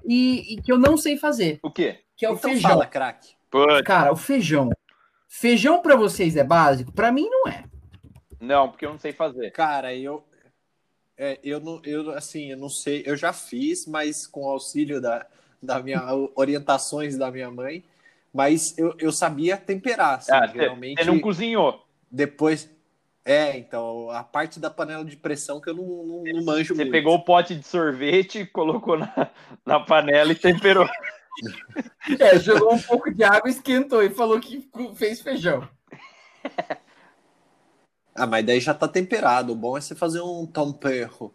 [0.04, 2.00] e, e que eu não sei fazer, O quê?
[2.16, 2.70] que é o então feijão.
[2.70, 3.34] fala, craque.
[3.84, 4.70] Cara, o feijão.
[5.28, 6.92] Feijão pra vocês é básico?
[6.92, 7.64] Pra mim não é.
[8.40, 9.50] Não, porque eu não sei fazer.
[9.52, 10.24] Cara, eu.
[11.16, 15.24] É, eu não, eu assim, eu não sei, eu já fiz, mas com auxílio da,
[15.62, 16.02] da minha
[16.34, 17.84] orientações da minha mãe,
[18.32, 21.84] mas eu, eu sabia temperar, assim, Ah, você não cozinhou.
[22.10, 22.68] depois
[23.24, 26.82] é, então, a parte da panela de pressão que eu não, não, não manjo Você
[26.82, 26.92] muito.
[26.92, 29.30] pegou o pote de sorvete, colocou na,
[29.64, 30.86] na panela e temperou.
[32.20, 35.66] É, jogou um pouco de água, esquentou e falou que fez feijão.
[38.16, 39.52] Ah, mas daí já tá temperado.
[39.52, 41.34] O bom é você fazer um tempero.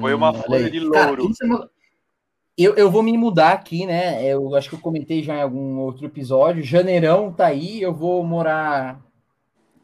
[0.00, 1.28] Foi uma olha folha de louro.
[1.42, 1.70] é uma-
[2.56, 4.24] eu, eu vou me mudar aqui, né?
[4.24, 6.62] Eu acho que eu comentei já em algum outro episódio.
[6.62, 9.04] Janeirão tá aí, eu vou morar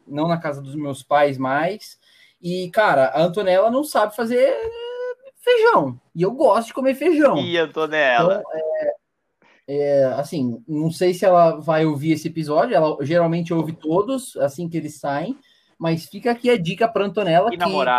[0.07, 1.97] não na casa dos meus pais mais.
[2.41, 5.99] E, cara, a Antonella não sabe fazer eh, feijão.
[6.13, 7.37] E eu gosto de comer feijão.
[7.37, 8.41] Ih, Antonella.
[8.41, 8.93] Então, é,
[9.67, 12.75] é, assim, não sei se ela vai ouvir esse episódio.
[12.75, 15.37] Ela geralmente ouve todos assim que eles saem.
[15.79, 17.57] Mas fica aqui a dica para Antonella Que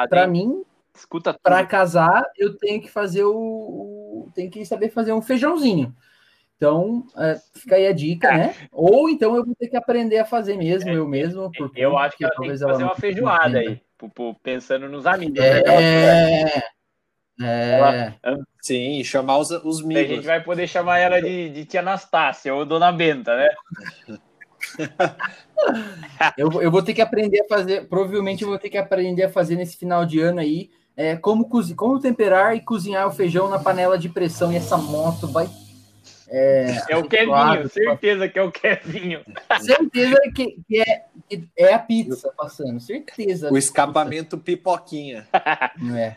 [0.08, 0.62] para mim,
[0.96, 5.92] Escuta para casar, eu tenho que fazer o, o- tenho que saber fazer um feijãozinho.
[6.56, 8.54] Então, é, fica aí a dica, né?
[8.70, 11.50] Ou então eu vou ter que aprender a fazer mesmo, eu mesmo.
[11.52, 13.80] por Eu acho que ela tem talvez que fazer não uma feijoada aí,
[14.42, 15.38] pensando nos amigos.
[15.38, 15.62] né?
[15.64, 15.80] Ela-
[17.42, 21.80] É, é, Sim, chamar os, os A gente vai poder chamar ela de, de tia
[21.80, 23.48] Anastácia ou Dona Benta, né?
[26.38, 29.28] eu, eu vou ter que aprender a fazer, provavelmente eu vou ter que aprender a
[29.28, 33.58] fazer nesse final de ano aí, é, como, como temperar e cozinhar o feijão na
[33.58, 34.52] panela de pressão.
[34.52, 35.48] E essa moto vai.
[36.88, 37.68] É o Kevinho, Claro.
[37.68, 39.20] certeza que é o Kevinho.
[39.60, 43.52] Certeza que, que é, que é a pizza passando, certeza.
[43.52, 45.28] O escapamento pipoquinha.
[45.78, 46.16] Não é.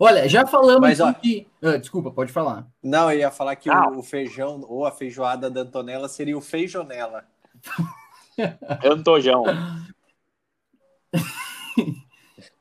[0.00, 1.46] Olha, já falamos Mas, ó- de.
[1.62, 2.66] Ah, desculpa, pode falar.
[2.82, 3.88] Não, eu ia falar que Ah.
[3.90, 7.24] o, o feijão ou a feijoada da Antonella seria o feijonela.
[8.84, 9.44] Antojão.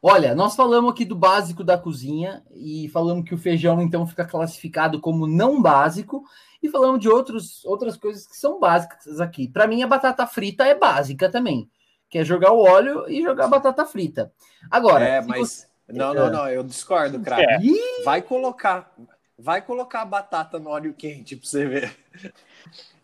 [0.05, 4.25] Olha, nós falamos aqui do básico da cozinha e falamos que o feijão então fica
[4.25, 6.25] classificado como não básico
[6.61, 9.47] e falamos de outros, outras coisas que são básicas aqui.
[9.47, 11.69] Para mim, a batata frita é básica também,
[12.09, 14.29] que é jogar o óleo e jogar a batata frita.
[14.69, 15.39] Agora, é, mas.
[15.39, 17.73] você- Não, não, não, eu discordo, craque.
[17.99, 18.03] É.
[18.03, 18.93] Vai colocar.
[19.39, 21.95] Vai colocar a batata no óleo quente pra você ver.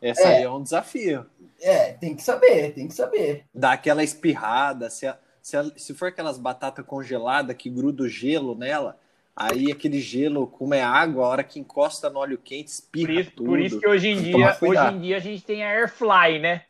[0.01, 0.37] Essa É.
[0.37, 1.25] aí é um desafio.
[1.61, 3.45] é, tem que saber, tem que saber.
[3.53, 4.89] Dá aquela espirrada.
[4.89, 5.17] Se, a-
[5.49, 8.97] se, a- se for aquelas batatas congeladas que gruda o gelo nela,
[9.35, 13.13] aí aquele gelo, como é água, a hora que encosta no óleo quente, Por espirra
[13.21, 13.49] isso, tudo.
[13.49, 16.61] por isso que hoje em dia, hoje em dia a gente tem a Airfly, né?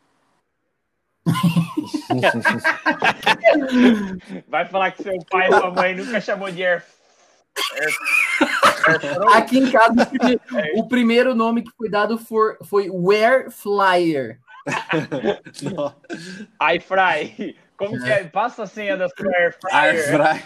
[4.47, 6.83] Vai falar que seu pai ou sua mãe nunca chamou de Air.
[9.33, 10.39] Aqui em casa, o prime-
[10.75, 14.39] o primeiro nome que foi dado for- foi Wear Flyer.
[16.75, 17.57] IFry.
[17.79, 18.25] Como que é?
[18.25, 20.37] Passa a senha da sua Air Air Fryer.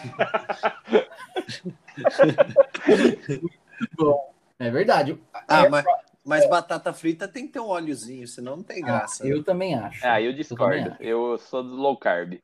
[3.25, 3.43] fry.
[4.59, 5.19] É verdade.
[5.47, 5.85] Ah, mas,
[6.23, 9.27] Mas batata frita tem que ter um óleozinho, senão não tem Ah, graça.
[9.27, 10.05] eu também acho.
[10.07, 10.91] Ah, eu discordo.
[10.91, 11.03] acho.
[11.03, 12.35] Eu sou do low carb.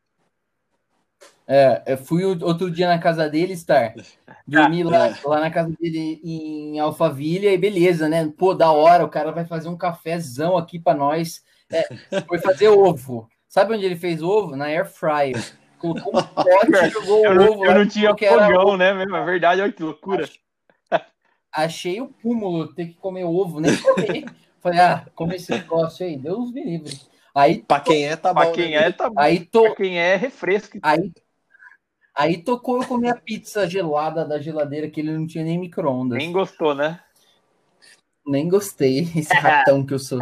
[1.47, 3.93] É, eu fui outro dia na casa dele, Star.
[4.45, 5.15] Dormi lá, É.
[5.23, 8.31] lá na casa dele em Alphaville, e beleza, né?
[8.37, 11.41] Pô, da hora, o cara vai fazer um cafezão aqui pra nós.
[11.71, 11.87] É,
[12.27, 13.29] foi fazer ovo.
[13.49, 14.55] Sabe onde ele fez ovo?
[14.55, 15.35] Na air fryer.
[15.79, 18.93] Colocou um pote, jogou Eu o não, ovo eu não tinha que era fogão, né?
[18.93, 19.15] mesmo?
[19.15, 20.29] É verdade, olha que loucura.
[21.51, 24.25] Achei o cúmulo ter que comer ovo, nem comer.
[24.61, 26.99] Falei, ah, come esse negócio aí, Deus me livre.
[27.33, 28.51] Aí, Pra quem é, tá Pra bom.
[28.51, 28.87] quem né?
[28.87, 29.15] é, tá bom.
[29.17, 30.77] aí, Pra to, quem é, refresco.
[30.83, 31.11] aí,
[32.13, 36.17] aí tocou eu comer a pizza gelada da geladeira, que ele não tinha nem micro-ondas.
[36.17, 36.99] Nem gostou, né?
[38.27, 40.19] Nem gostei, esse ratão que eu sou.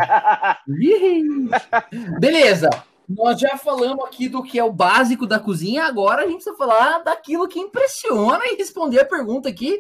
[2.19, 2.69] Beleza,
[3.07, 6.57] nós já falamos aqui do que é o básico da cozinha, agora a gente precisa
[6.57, 9.79] falar daquilo que impressiona e responder a pergunta aqui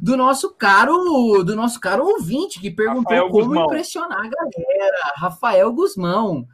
[0.00, 3.64] do nosso caro, do nosso caro ouvinte que perguntou Rafael como Guzmão.
[3.64, 6.46] impressionar a galera, Rafael Guzmão.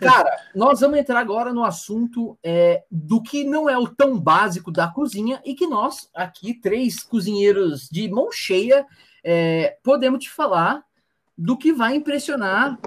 [0.00, 4.72] Cara, nós vamos entrar agora no assunto é, do que não é o tão básico
[4.72, 8.84] da cozinha e que nós, aqui, três cozinheiros de mão cheia,
[9.22, 10.82] é, podemos te falar
[11.36, 12.78] do que vai impressionar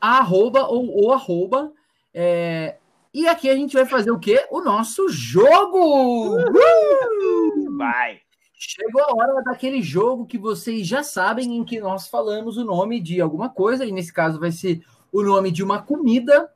[0.00, 1.72] a arroba ou o arroba.
[2.14, 2.76] É,
[3.12, 4.46] e aqui a gente vai fazer o quê?
[4.50, 6.36] O nosso jogo!
[6.38, 7.76] Uh!
[7.76, 8.20] Vai.
[8.54, 13.00] Chegou a hora daquele jogo que vocês já sabem em que nós falamos o nome
[13.00, 16.50] de alguma coisa, e nesse caso vai ser o nome de uma comida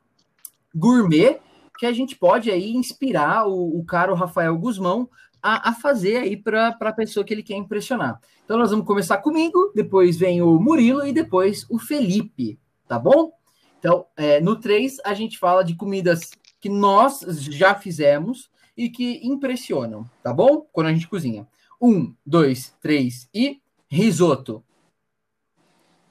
[0.73, 1.39] gourmet
[1.77, 5.09] que a gente pode aí inspirar o, o caro Rafael Guzmão
[5.41, 8.19] a, a fazer aí para a pessoa que ele quer impressionar.
[8.43, 13.31] Então nós vamos começar comigo, depois vem o Murilo e depois o Felipe, tá bom?
[13.79, 19.25] Então, é, no 3 a gente fala de comidas que nós já fizemos e que
[19.25, 20.67] impressionam, tá bom?
[20.71, 21.47] Quando a gente cozinha.
[21.81, 24.63] Um, dois, três e risoto.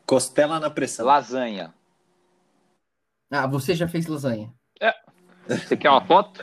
[0.06, 1.04] Costela na pressão.
[1.04, 1.74] Lasanha.
[3.30, 4.52] Ah, você já fez lasanha?
[5.46, 6.42] Você quer uma foto?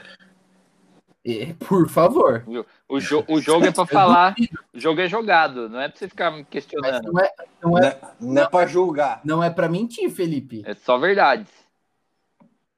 [1.28, 2.44] É, por favor.
[2.88, 4.36] O, jo o jogo é pra falar.
[4.74, 7.12] O jogo é jogado, não é pra você ficar me Mas questionando.
[7.12, 9.22] não é, não Não é, é, não é pra julgar.
[9.26, 10.62] não é para mentir, Felipe.
[10.66, 11.48] É só verdade.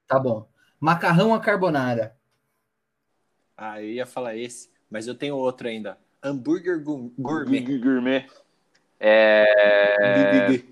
[0.06, 0.48] Tá bom.
[0.80, 2.16] Macarrão à carbonara.
[3.56, 5.98] Ah, eu ia falar esse, mas eu tenho outro ainda.
[6.22, 7.60] Hambúrguer gu- gourmet.
[7.78, 8.26] Gourmet.
[8.98, 10.62] É...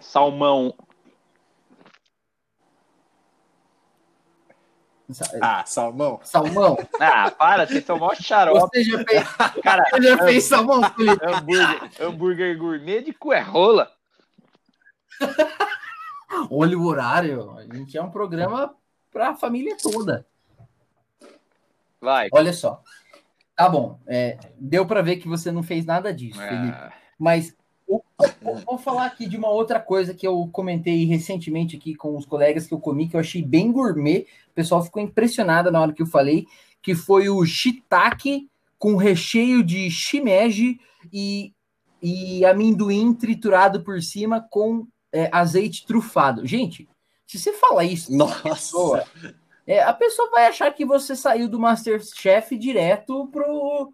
[0.00, 0.74] Salmão.
[5.40, 6.20] Ah, salmão?
[6.22, 6.76] Salmão.
[7.00, 8.60] Ah, para, vocês são mó xarope.
[8.60, 9.24] Você já fez,
[9.62, 11.26] Cara, você já fez salmão, Felipe?
[11.26, 13.90] hambúrguer, hambúrguer gourmet de cu é rola.
[16.50, 17.56] Olha o horário.
[17.58, 18.74] A gente é um programa
[19.10, 20.26] para a família toda.
[22.00, 22.28] Vai.
[22.32, 22.82] Olha só.
[23.54, 24.00] Tá bom.
[24.06, 26.76] é, deu para ver que você não fez nada disso, Felipe.
[26.76, 27.54] Ah, Mas
[28.64, 32.66] vou falar aqui de uma outra coisa que eu comentei recentemente aqui com os colegas
[32.66, 34.26] que eu comi, que eu achei bem gourmet.
[34.50, 36.46] O pessoal ficou impressionado na hora que eu falei,
[36.80, 40.80] que foi o shiitake com recheio de shimeji
[41.12, 41.52] e,
[42.02, 46.46] e amendoim triturado por cima com é, azeite trufado.
[46.46, 46.88] Gente,
[47.26, 48.42] se você falar isso, Nossa!
[48.42, 49.04] pessoa,
[49.66, 53.92] é, a pessoa vai achar que você saiu do Masterchef direto pro,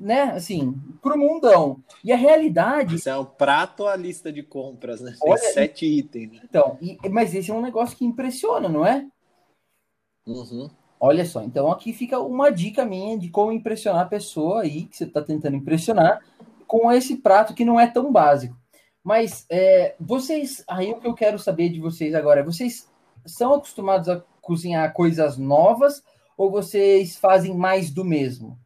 [0.00, 0.72] né, assim,
[1.02, 1.82] pro mundão.
[2.02, 5.14] E a realidade, Isso é um prato a lista de compras, né?
[5.20, 6.32] Tem Olha, sete itens.
[6.32, 6.40] né?
[6.42, 9.06] então, e- mas esse é um negócio que impressiona, não é?
[10.26, 10.70] Uhum.
[10.98, 14.96] Olha só, então aqui fica uma dica minha de como impressionar a pessoa aí que
[14.96, 16.20] você está tentando impressionar
[16.66, 18.56] com esse prato que não é tão básico.
[19.02, 22.88] Mas é, vocês, aí o que eu quero saber de vocês agora, vocês
[23.26, 26.02] são acostumados a cozinhar coisas novas
[26.36, 28.58] ou vocês fazem mais do mesmo?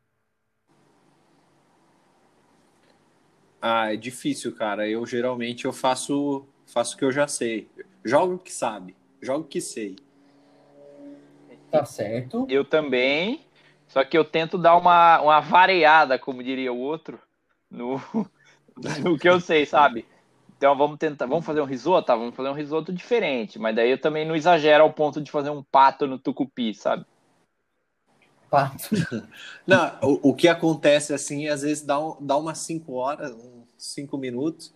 [3.66, 4.86] Ah, é difícil, cara.
[4.86, 7.66] Eu geralmente eu faço faço o que eu já sei.
[8.04, 8.94] Jogo o que sabe.
[9.22, 9.96] Jogo o que sei.
[11.70, 12.46] Tá certo.
[12.50, 13.40] Eu também.
[13.88, 17.18] Só que eu tento dar uma, uma variada, como diria o outro,
[17.70, 17.98] no,
[19.02, 20.04] no que eu sei, sabe?
[20.58, 22.14] Então vamos tentar, vamos fazer um risoto, tá?
[22.14, 25.48] Vamos fazer um risoto diferente, mas daí eu também não exagero ao ponto de fazer
[25.48, 27.06] um pato no tucupi, sabe?
[28.51, 28.88] Pato.
[29.66, 33.64] Não, o, o que acontece assim, às vezes dá, um, dá umas 5 horas, uns
[33.76, 34.72] 5 minutos,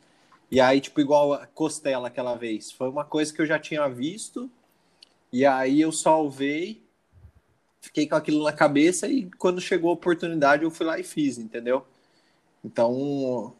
[0.50, 2.72] e aí, tipo, igual a costela aquela vez.
[2.72, 4.50] Foi uma coisa que eu já tinha visto,
[5.32, 6.82] e aí eu salvei,
[7.80, 11.38] fiquei com aquilo na cabeça, e quando chegou a oportunidade eu fui lá e fiz,
[11.38, 11.86] entendeu?
[12.64, 13.54] Então,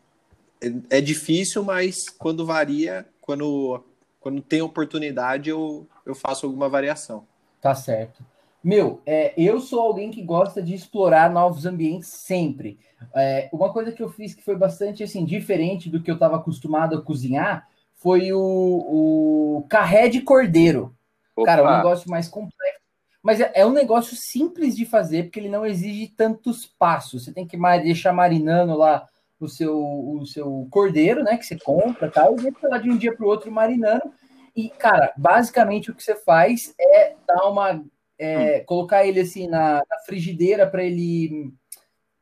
[0.61, 3.83] é, é difícil, mas quando varia, quando,
[4.21, 7.27] quando tem oportunidade, eu, eu faço alguma variação.
[7.61, 8.25] Tá certo.
[8.63, 12.79] Meu, é, eu sou alguém que gosta de explorar novos ambientes sempre.
[13.15, 16.37] É, uma coisa que eu fiz que foi bastante assim diferente do que eu estava
[16.37, 20.95] acostumado a cozinhar foi o, o carré de cordeiro.
[21.37, 21.47] Opa.
[21.47, 22.79] Cara, é um negócio mais complexo.
[23.23, 27.25] Mas é, é, um negócio simples de fazer, porque ele não exige tantos passos.
[27.25, 29.07] Você tem que deixar marinando lá
[29.41, 31.37] o seu, o seu cordeiro, né?
[31.37, 34.13] Que você compra tal, e deixa lá de um dia para o outro marinando.
[34.55, 37.85] E, cara, basicamente o que você faz é dar uma.
[38.19, 38.65] É, hum.
[38.67, 41.53] Colocar ele assim na, na frigideira para ele.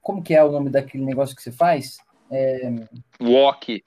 [0.01, 1.99] Como que é o nome daquele negócio que você faz?
[2.31, 2.71] É...
[3.21, 3.83] Wok.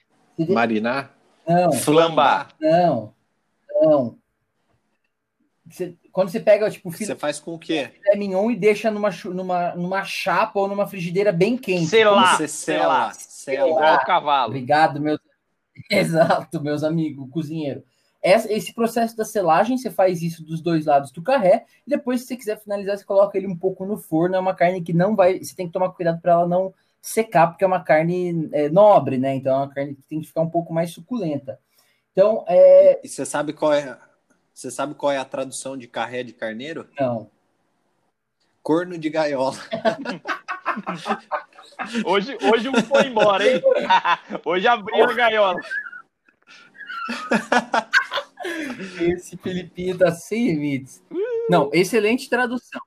[0.50, 1.16] Marinar?
[1.48, 1.72] Não.
[1.74, 2.50] Flambar.
[2.60, 3.14] Não.
[3.82, 4.18] Não.
[5.70, 7.92] Você, quando você pega, tipo, você faz com o quê?
[7.94, 11.88] Filé mignon e deixa numa, numa, numa chapa ou numa frigideira bem quente.
[11.88, 13.68] Sei lá, você sela, sela.
[13.68, 14.50] Igual o cavalo.
[14.50, 15.20] Obrigado, meus.
[15.90, 17.84] Exato, meus amigos, cozinheiro.
[18.22, 22.28] Esse processo da selagem, você faz isso dos dois lados do carré, e depois, se
[22.28, 24.36] você quiser finalizar, você coloca ele um pouco no forno.
[24.36, 25.40] É uma carne que não vai.
[25.40, 29.18] Você tem que tomar cuidado para ela não secar, porque é uma carne é, nobre,
[29.18, 29.36] né?
[29.36, 31.60] Então é uma carne que tem que ficar um pouco mais suculenta.
[32.12, 33.00] Então, é...
[33.04, 33.98] E você sabe qual é
[34.60, 36.86] você sabe qual é a tradução de carré de carneiro?
[37.00, 37.32] Não.
[38.62, 39.56] Corno de gaiola.
[42.06, 43.62] hoje, hoje um foi embora, hein?
[44.44, 45.62] hoje abriu a gaiola.
[49.02, 51.04] Esse Filipinho tá sem limites.
[51.50, 52.82] Não, excelente tradução.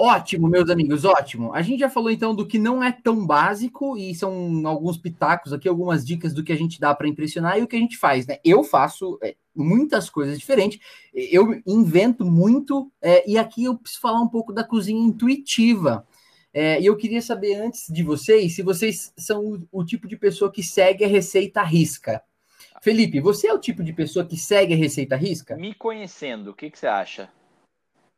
[0.00, 1.52] Ótimo, meus amigos, ótimo.
[1.52, 5.52] A gente já falou então do que não é tão básico e são alguns pitacos
[5.52, 7.96] aqui, algumas dicas do que a gente dá para impressionar e o que a gente
[7.96, 8.38] faz, né?
[8.44, 10.78] Eu faço é, muitas coisas diferentes,
[11.12, 16.06] eu invento muito é, e aqui eu preciso falar um pouco da cozinha intuitiva.
[16.54, 20.16] É, e eu queria saber antes de vocês se vocês são o, o tipo de
[20.16, 22.22] pessoa que segue a receita risca.
[22.80, 25.56] Felipe, você é o tipo de pessoa que segue a receita risca?
[25.56, 27.28] Me conhecendo, o que, que você acha?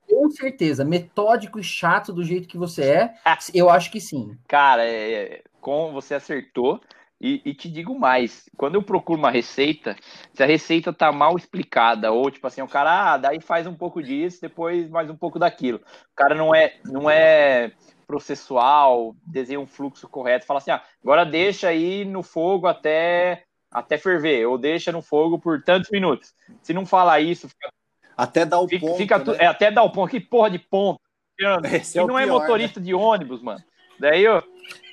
[0.08, 3.14] Com certeza, metódico e chato do jeito que você é,
[3.54, 4.36] eu acho que sim.
[4.46, 6.80] Cara, é, é, com você acertou.
[7.22, 9.94] E, e, te digo mais, quando eu procuro uma receita,
[10.32, 13.74] se a receita tá mal explicada, ou tipo assim, o cara, ah, daí faz um
[13.74, 15.76] pouco disso, depois mais um pouco daquilo.
[15.78, 17.72] O cara não é, não é
[18.06, 23.96] processual, desenha um fluxo correto, fala assim, ah, agora deixa aí no fogo até até
[23.96, 26.34] ferver, ou deixa no fogo por tantos minutos.
[26.62, 27.70] Se não falar isso, fica
[28.16, 28.98] até dar o fica, ponto.
[28.98, 29.36] Fica né?
[29.38, 30.10] É, até dar o ponto.
[30.10, 31.00] Que porra de ponto?
[31.72, 32.86] Esse é não é pior, é motorista né?
[32.86, 33.62] de ônibus, mano.
[33.98, 34.42] Daí eu.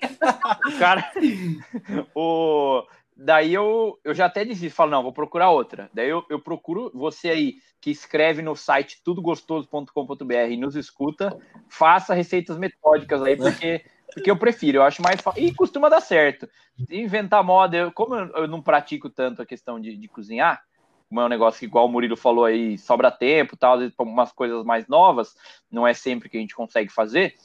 [0.65, 1.11] o cara.
[2.15, 2.83] o,
[3.15, 5.89] daí eu, eu já até desisto, falo, não, vou procurar outra.
[5.93, 11.37] Daí eu, eu procuro você aí que escreve no site tudogostoso.com.br e nos escuta,
[11.69, 13.83] faça receitas metódicas aí, porque,
[14.13, 15.43] porque eu prefiro, eu acho mais fácil.
[15.43, 16.47] E costuma dar certo.
[16.89, 20.63] Inventar moda, eu, como eu, não pratico tanto a questão de, de cozinhar,
[21.09, 23.95] como é um negócio que, igual o Murilo falou aí, sobra tempo, tal, às vezes
[23.99, 25.35] umas coisas mais novas,
[25.71, 27.35] não é sempre que a gente consegue fazer.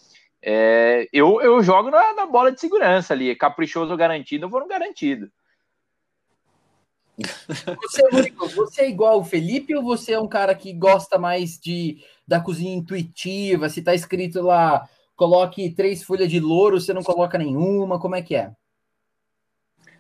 [0.40, 4.66] É, eu, eu jogo na, na, bola de segurança ali, caprichoso garantido, eu vou no
[4.66, 5.30] garantido.
[7.82, 11.58] Você, Murilo, você é igual o Felipe ou você é um cara que gosta mais
[11.58, 13.68] de da cozinha intuitiva?
[13.68, 14.88] Se tá escrito lá,
[15.22, 18.50] coloque três folhas de louro, você não coloca nenhuma, como é que é?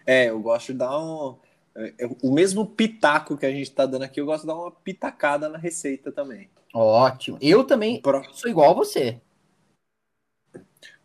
[0.04, 1.36] É, eu gosto de dar um
[1.76, 4.72] é, o mesmo pitaco que a gente está dando aqui, eu gosto de dar uma
[4.72, 6.50] pitacada na receita também.
[6.74, 7.38] Ótimo.
[7.40, 8.20] Eu também Pro...
[8.32, 9.20] sou igual a você.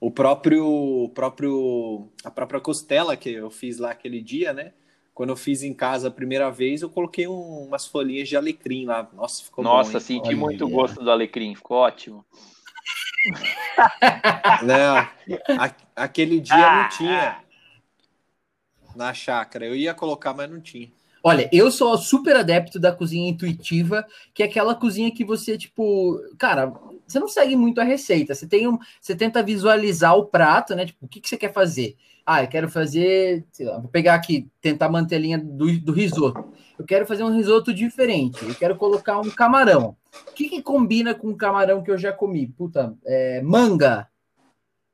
[0.02, 4.74] O próprio, próprio, a própria costela que eu fiz lá aquele dia, né?
[5.14, 8.86] Quando eu fiz em casa a primeira vez, eu coloquei um, umas folhinhas de alecrim
[8.86, 9.08] lá.
[9.14, 9.94] Nossa, ficou Nossa, bom.
[9.94, 12.26] Nossa, senti Olha, muito gosto do alecrim, ficou ótimo.
[14.64, 17.38] Não, a, aquele dia ah, não tinha
[18.96, 19.66] na chácara.
[19.66, 20.90] Eu ia colocar, mas não tinha.
[21.24, 26.20] Olha, eu sou super adepto da cozinha intuitiva, que é aquela cozinha que você, tipo,
[26.38, 26.74] cara,
[27.06, 30.86] você não segue muito a receita, você tem um, você tenta visualizar o prato, né?
[30.86, 31.96] Tipo, o que, que você quer fazer?
[32.26, 36.54] Ah, eu quero fazer, lá, vou pegar aqui, tentar manter a linha do, do risoto.
[36.78, 39.96] Eu quero fazer um risoto diferente, eu quero colocar um camarão.
[40.30, 42.48] O que, que combina com o camarão que eu já comi?
[42.48, 44.08] Puta, é, manga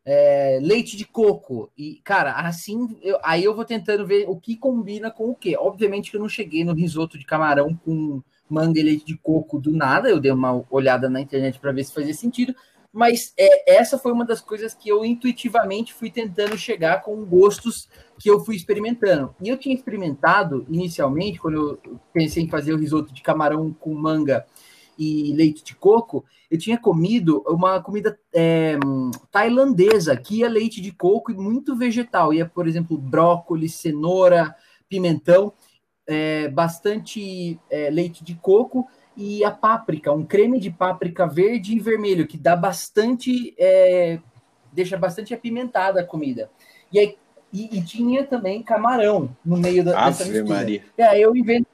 [0.06, 1.72] é, leite de coco.
[1.78, 5.56] E, cara, assim, eu, aí eu vou tentando ver o que combina com o que.
[5.58, 9.60] Obviamente que eu não cheguei no risoto de camarão com manga e leite de coco
[9.60, 10.10] do nada.
[10.10, 12.54] Eu dei uma olhada na internet para ver se fazia sentido.
[12.94, 17.90] Mas é, essa foi uma das coisas que eu intuitivamente fui tentando chegar com gostos
[18.20, 19.36] que eu fui experimentando.
[19.42, 23.96] E eu tinha experimentado inicialmente, quando eu pensei em fazer o risoto de camarão com
[23.96, 24.46] manga
[24.96, 28.78] e leite de coco, eu tinha comido uma comida é,
[29.32, 32.32] tailandesa, que ia leite de coco e muito vegetal.
[32.32, 34.56] Ia, por exemplo, brócolis, cenoura,
[34.88, 35.52] pimentão,
[36.06, 41.80] é, bastante é, leite de coco e a páprica, um creme de páprica verde e
[41.80, 43.54] vermelho, que dá bastante.
[43.58, 44.20] É,
[44.72, 46.50] deixa bastante apimentada a comida.
[46.92, 47.18] E aí,
[47.52, 50.60] e, e, tinha também camarão no meio da, dessa mistura.
[50.60, 50.84] Maria.
[50.98, 51.68] E aí eu inventei,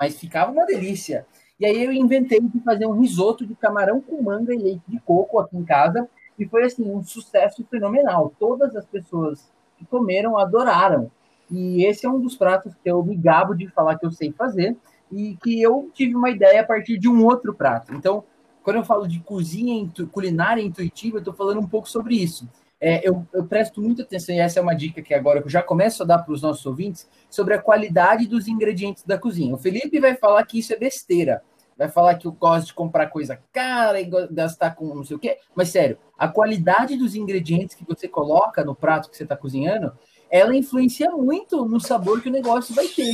[0.00, 1.26] mas ficava uma delícia.
[1.60, 4.98] E aí eu inventei de fazer um risoto de camarão com manga e leite de
[5.00, 6.08] coco aqui em casa,
[6.38, 8.32] e foi assim um sucesso fenomenal.
[8.38, 11.10] Todas as pessoas que comeram adoraram.
[11.50, 14.32] E esse é um dos pratos que eu me gabo de falar que eu sei
[14.32, 14.74] fazer
[15.12, 17.94] e que eu tive uma ideia a partir de um outro prato.
[17.94, 18.24] Então,
[18.62, 22.48] quando eu falo de cozinha culinária intuitiva, eu estou falando um pouco sobre isso.
[22.80, 25.62] É, eu, eu, presto muita atenção, e essa é uma dica que agora eu já
[25.62, 29.54] começo a dar para os nossos ouvintes, sobre a qualidade dos ingredientes da cozinha.
[29.54, 31.42] O Felipe vai falar que isso é besteira.
[31.76, 35.18] Vai falar que eu gosto de comprar coisa cara e gastar com não sei o
[35.18, 35.38] quê.
[35.54, 39.92] Mas, sério, a qualidade dos ingredientes que você coloca no prato que você está cozinhando,
[40.30, 43.12] ela influencia muito no sabor que o negócio vai ter.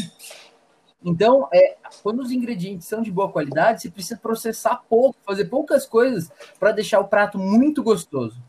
[1.05, 5.87] Então, é, quando os ingredientes são de boa qualidade, você precisa processar pouco, fazer poucas
[5.87, 8.41] coisas para deixar o prato muito gostoso.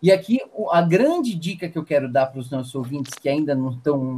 [0.00, 0.40] E aqui
[0.70, 3.70] a grande dica que eu quero dar para os nossos ouvintes que ainda não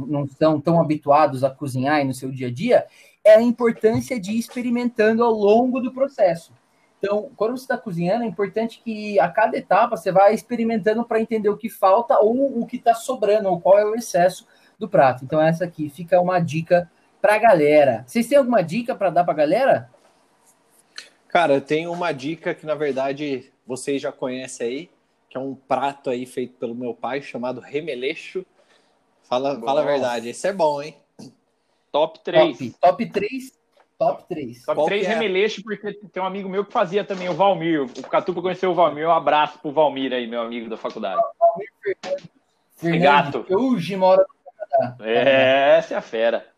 [0.07, 2.85] não estão tão habituados a cozinhar no seu dia a dia
[3.23, 6.53] é a importância de ir experimentando ao longo do processo.
[6.97, 11.21] Então, quando você está cozinhando, é importante que a cada etapa você vá experimentando para
[11.21, 14.45] entender o que falta ou o que está sobrando, ou qual é o excesso
[14.77, 15.23] do prato.
[15.23, 18.03] Então, essa aqui fica uma dica para a galera.
[18.07, 19.89] Vocês têm alguma dica para dar para a galera?
[21.27, 24.89] Cara, eu tenho uma dica que, na verdade, vocês já conhecem aí,
[25.29, 28.45] que é um prato aí feito pelo meu pai, chamado remeleixo.
[29.23, 30.95] Fala, fala a verdade, esse é bom, hein?
[31.91, 32.57] Top 3.
[32.57, 33.59] Top, top 3.
[33.99, 34.65] Top 3.
[34.65, 35.09] Top Qual 3 é?
[35.09, 37.83] remeleixo, porque tem um amigo meu que fazia também, o Valmir.
[37.83, 39.07] O Catupa conheceu o Valmir.
[39.07, 41.21] Um abraço pro Valmir aí, meu amigo da faculdade.
[41.39, 41.69] Valmir
[42.75, 43.03] Fernandes.
[43.03, 43.45] Gato.
[43.49, 45.05] Hoje mora no Canadá.
[45.05, 46.48] É, essa é a fera.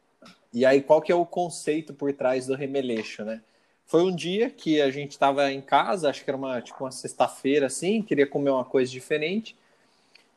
[0.54, 3.41] E aí, qual que é o conceito por trás do remeleixo, né?
[3.86, 6.91] Foi um dia que a gente estava em casa, acho que era uma, tipo, uma
[6.91, 9.56] sexta-feira, assim, queria comer uma coisa diferente.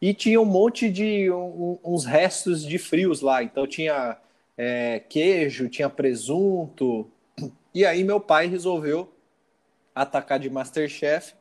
[0.01, 3.43] E tinha um monte de um, uns restos de frios lá.
[3.43, 4.19] Então tinha
[4.59, 7.11] é, queijo, tinha presunto.
[7.73, 9.13] E aí meu pai resolveu
[9.95, 11.35] atacar de Masterchef.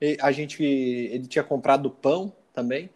[0.00, 2.88] E a gente, ele tinha comprado pão também.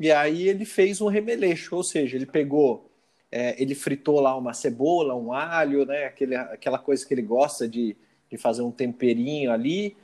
[0.00, 2.90] E aí ele fez um remeleixo, ou seja, ele pegou
[3.30, 6.04] é, ele fritou lá uma cebola, um alho, né?
[6.04, 7.96] Aquele, aquela coisa que ele gosta de,
[8.30, 9.96] de fazer um temperinho ali.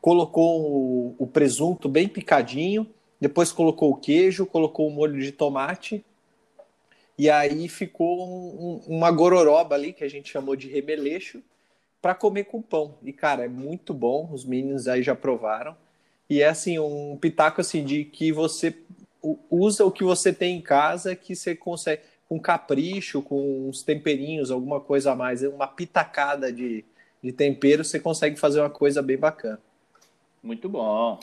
[0.00, 2.86] Colocou o, o presunto bem picadinho,
[3.20, 6.04] depois colocou o queijo, colocou o molho de tomate.
[7.16, 11.42] E aí ficou um, um, uma gororoba ali, que a gente chamou de remeleixo,
[12.00, 12.96] para comer com pão.
[13.02, 15.76] E, cara, é muito bom, os meninos aí já provaram.
[16.28, 18.74] E é assim, um pitaco assim de que você
[19.48, 22.02] usa o que você tem em casa que você consegue
[22.32, 26.82] com capricho, com uns temperinhos, alguma coisa a mais, uma pitacada de,
[27.22, 29.60] de tempero, você consegue fazer uma coisa bem bacana.
[30.42, 31.20] Muito bom.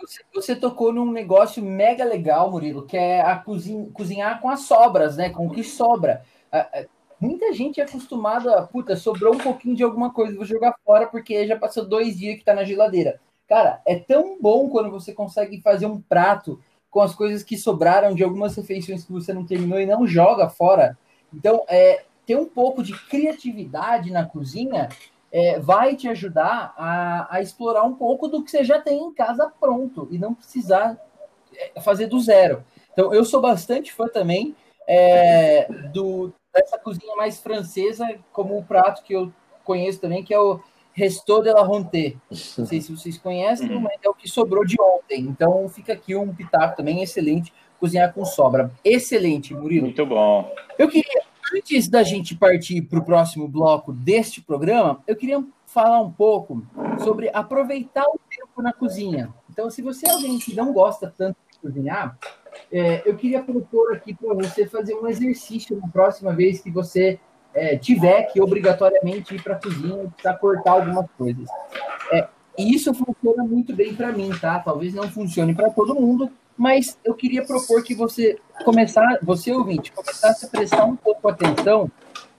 [0.00, 4.62] Você, você, tocou num negócio mega legal, Murilo, que é a cozinha, cozinhar com as
[4.62, 5.30] sobras, né?
[5.30, 6.24] Com o que sobra.
[7.20, 11.06] Muita gente é acostumada a, puta, sobrou um pouquinho de alguma coisa, vou jogar fora
[11.06, 13.20] porque já passou dois dias que tá na geladeira.
[13.46, 16.60] Cara, é tão bom quando você consegue fazer um prato
[16.96, 20.48] com as coisas que sobraram de algumas refeições que você não terminou e não joga
[20.48, 20.96] fora.
[21.30, 24.88] Então, é, ter um pouco de criatividade na cozinha
[25.30, 29.12] é, vai te ajudar a, a, explorar um pouco do que você já tem em
[29.12, 30.98] casa pronto e não precisar
[31.54, 32.64] é, fazer do zero.
[32.94, 34.56] Então, eu sou bastante fã também
[34.88, 39.30] é, do, dessa cozinha mais francesa, como o prato que eu
[39.64, 40.60] conheço também, que é o
[40.96, 42.16] Restou de la Ronté.
[42.56, 43.80] Não sei se vocês conhecem, uhum.
[43.80, 45.20] mas é o que sobrou de ontem.
[45.20, 48.72] Então fica aqui um pitaco também excelente, cozinhar com sobra.
[48.82, 49.84] Excelente, Murilo.
[49.84, 50.50] Muito bom.
[50.78, 51.22] Eu queria,
[51.54, 56.66] antes da gente partir para o próximo bloco deste programa, eu queria falar um pouco
[57.04, 59.34] sobre aproveitar o tempo na cozinha.
[59.50, 62.18] Então, se você é alguém que não gosta tanto de cozinhar,
[62.72, 67.20] é, eu queria propor aqui para você fazer um exercício na próxima vez que você
[67.56, 71.48] é, tiver que obrigatoriamente ir para a cozinha e precisar cortar algumas coisas.
[72.12, 72.28] É,
[72.58, 74.58] e isso funciona muito bem para mim, tá?
[74.58, 79.90] Talvez não funcione para todo mundo, mas eu queria propor que você começar, você ouvinte,
[79.90, 81.90] começasse a prestar um pouco atenção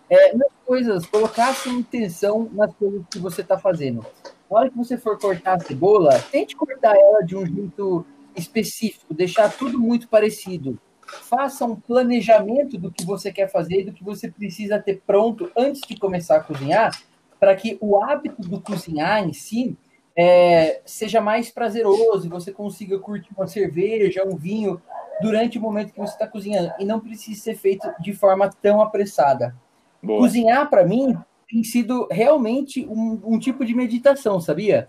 [0.08, 4.06] é, nas coisas, colocasse intenção nas coisas que você está fazendo.
[4.50, 8.06] Na hora que você for cortar a cebola, tente cortar ela de um jeito
[8.36, 13.94] específico, deixar tudo muito parecido faça um planejamento do que você quer fazer e do
[13.94, 16.98] que você precisa ter pronto antes de começar a cozinhar,
[17.40, 19.78] para que o hábito do cozinhar em si
[20.16, 24.82] é, seja mais prazeroso e você consiga curtir uma cerveja, um vinho
[25.22, 28.82] durante o momento que você está cozinhando e não precise ser feito de forma tão
[28.82, 29.56] apressada.
[30.02, 30.20] Boa.
[30.20, 31.16] Cozinhar, para mim,
[31.50, 34.88] tem sido realmente um, um tipo de meditação, sabia?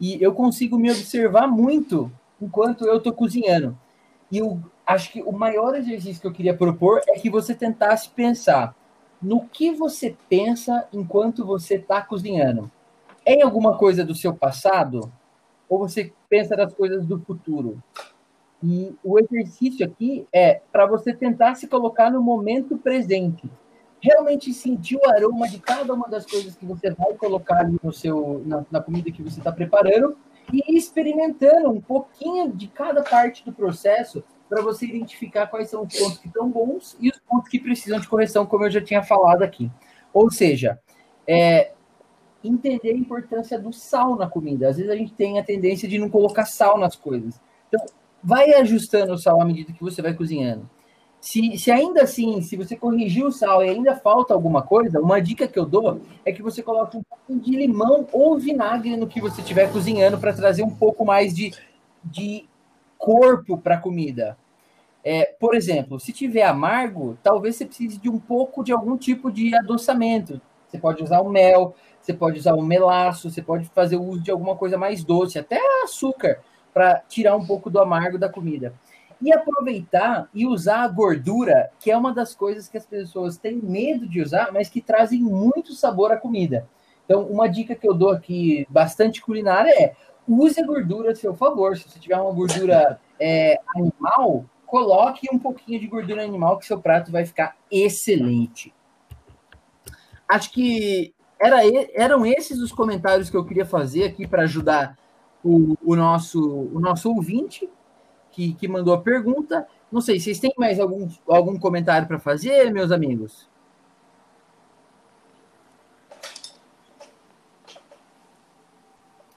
[0.00, 2.10] E eu consigo me observar muito
[2.40, 3.78] enquanto eu estou cozinhando.
[4.32, 8.08] E o, acho que o maior exercício que eu queria propor é que você tentasse
[8.10, 8.74] pensar
[9.22, 12.70] no que você pensa enquanto você está cozinhando.
[13.24, 15.12] É em alguma coisa do seu passado?
[15.68, 17.80] Ou você pensa nas coisas do futuro?
[18.62, 23.48] E o exercício aqui é para você tentar se colocar no momento presente.
[24.02, 28.42] Realmente sentir o aroma de cada uma das coisas que você vai colocar no seu,
[28.44, 30.16] na, na comida que você está preparando
[30.52, 35.96] e experimentando um pouquinho de cada parte do processo para você identificar quais são os
[35.96, 39.00] pontos que estão bons e os pontos que precisam de correção, como eu já tinha
[39.00, 39.70] falado aqui.
[40.12, 40.80] Ou seja,
[41.24, 41.70] é,
[42.42, 44.68] entender a importância do sal na comida.
[44.68, 47.40] Às vezes a gente tem a tendência de não colocar sal nas coisas.
[47.68, 47.86] Então,
[48.22, 50.68] vai ajustando o sal à medida que você vai cozinhando.
[51.20, 55.20] Se, se ainda assim, se você corrigir o sal e ainda falta alguma coisa, uma
[55.20, 59.06] dica que eu dou é que você coloque um pouco de limão ou vinagre no
[59.06, 61.52] que você estiver cozinhando para trazer um pouco mais de,
[62.02, 62.48] de
[63.00, 64.36] corpo para a comida.
[65.04, 69.30] É, por exemplo, se tiver amargo, talvez você precise de um pouco de algum tipo
[69.30, 70.40] de adoçamento.
[70.68, 74.30] Você pode usar o mel, você pode usar o melaço, você pode fazer uso de
[74.30, 76.40] alguma coisa mais doce, até açúcar,
[76.72, 78.74] para tirar um pouco do amargo da comida.
[79.20, 83.56] E aproveitar e usar a gordura, que é uma das coisas que as pessoas têm
[83.56, 86.66] medo de usar, mas que trazem muito sabor à comida.
[87.04, 89.94] Então, uma dica que eu dou aqui, bastante culinária, é
[90.26, 91.76] use a gordura a seu favor.
[91.76, 96.80] Se você tiver uma gordura é, animal, coloque um pouquinho de gordura animal que seu
[96.80, 98.72] prato vai ficar excelente.
[100.28, 101.60] Acho que era,
[101.92, 104.96] eram esses os comentários que eu queria fazer aqui para ajudar
[105.44, 106.40] o, o, nosso,
[106.72, 107.68] o nosso ouvinte
[108.30, 109.66] que, que mandou a pergunta.
[109.90, 113.48] Não sei, vocês têm mais algum, algum comentário para fazer, meus amigos?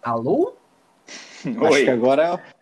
[0.04, 0.54] Alô?
[1.44, 1.68] Oi.
[1.68, 2.53] Acho que agora.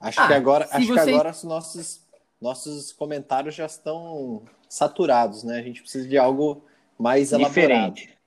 [0.00, 1.04] Acho ah, que agora, acho vocês...
[1.04, 2.00] que agora os nossos,
[2.40, 5.58] nossos comentários já estão saturados, né?
[5.58, 6.64] A gente precisa de algo
[6.98, 8.04] mais Diferente.
[8.04, 8.20] elaborado.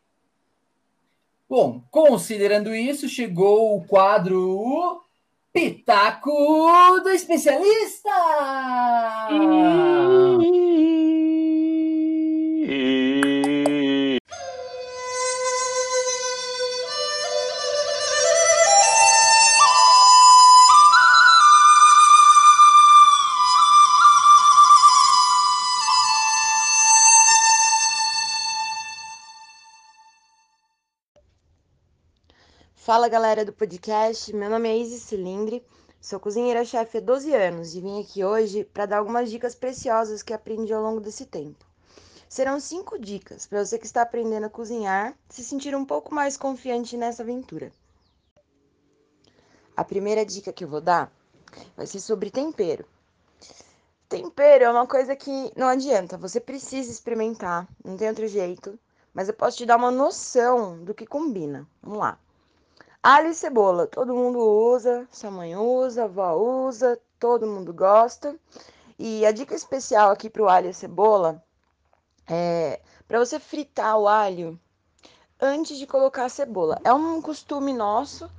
[1.49, 5.03] Bom, considerando isso, chegou o quadro
[5.51, 6.31] Pitaco
[7.03, 8.09] do Especialista!
[32.83, 35.65] Fala galera do podcast, meu nome é Isis Cilindre,
[36.01, 40.33] sou cozinheira-chefe há 12 anos e vim aqui hoje para dar algumas dicas preciosas que
[40.33, 41.65] aprendi ao longo desse tempo.
[42.27, 46.35] Serão cinco dicas para você que está aprendendo a cozinhar se sentir um pouco mais
[46.35, 47.71] confiante nessa aventura.
[49.77, 51.09] A primeira dica que eu vou dar
[51.77, 52.85] vai ser sobre tempero.
[54.09, 58.77] Tempero é uma coisa que não adianta, você precisa experimentar, não tem outro jeito,
[59.13, 61.65] mas eu posso te dar uma noção do que combina.
[61.81, 62.19] Vamos lá.
[63.05, 68.33] Alho e cebola, todo mundo usa, sua mãe usa, avó usa, todo mundo gosta.
[68.97, 71.43] E a dica especial aqui para o alho e cebola
[72.25, 74.57] é para você fritar o alho
[75.37, 76.79] antes de colocar a cebola.
[76.81, 78.31] É um costume nosso,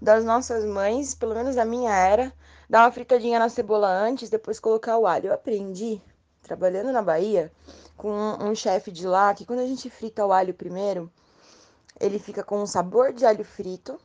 [0.00, 2.32] das nossas mães, pelo menos a minha era,
[2.70, 5.30] dar uma fritadinha na cebola antes, depois colocar o alho.
[5.30, 6.00] Eu aprendi,
[6.42, 7.50] trabalhando na Bahia,
[7.96, 11.10] com um, chefe de lá, que quando a gente frita o alho primeiro,
[11.98, 13.98] ele fica com um sabor de alho frito,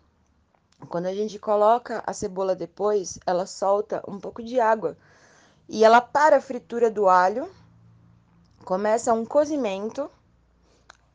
[0.90, 4.98] quando a gente coloca a cebola depois, ela solta um pouco de água
[5.68, 7.50] e ela para a fritura do alho,
[8.64, 10.10] começa um cozimento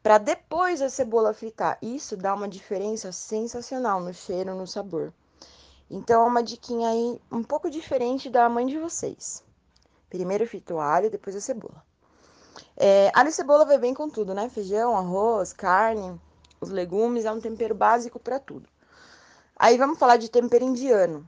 [0.02, 1.78] para depois a cebola fritar.
[1.80, 5.12] Isso dá uma diferença sensacional no cheiro, no sabor.
[5.90, 9.42] Então é uma diquinha aí um pouco diferente da mãe de vocês.
[10.10, 11.82] Primeiro frita o alho, depois a cebola.
[12.76, 14.48] É, alho e cebola vai bem com tudo, né?
[14.48, 16.20] Feijão, arroz, carne,
[16.60, 18.68] os legumes, é um tempero básico para tudo.
[19.62, 21.24] Aí vamos falar de tempero indiano.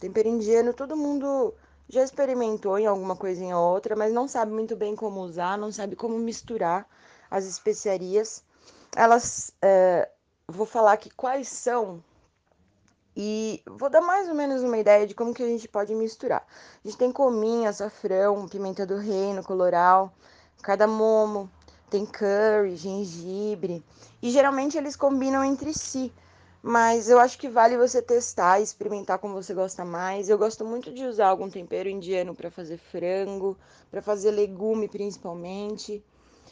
[0.00, 1.54] Tempero indiano, todo mundo
[1.88, 5.70] já experimentou em alguma coisinha ou outra, mas não sabe muito bem como usar, não
[5.70, 6.84] sabe como misturar
[7.30, 8.42] as especiarias.
[8.96, 10.10] Elas, é,
[10.48, 12.02] vou falar aqui quais são
[13.16, 16.44] e vou dar mais ou menos uma ideia de como que a gente pode misturar.
[16.84, 20.12] A gente tem cominho, açafrão, pimenta do reino, coloral,
[20.60, 21.48] cardamomo,
[21.88, 23.80] tem curry, gengibre,
[24.20, 26.12] e geralmente eles combinam entre si.
[26.62, 30.28] Mas eu acho que vale você testar experimentar como você gosta mais.
[30.28, 33.56] Eu gosto muito de usar algum tempero indiano para fazer frango,
[33.90, 36.02] para fazer legume principalmente.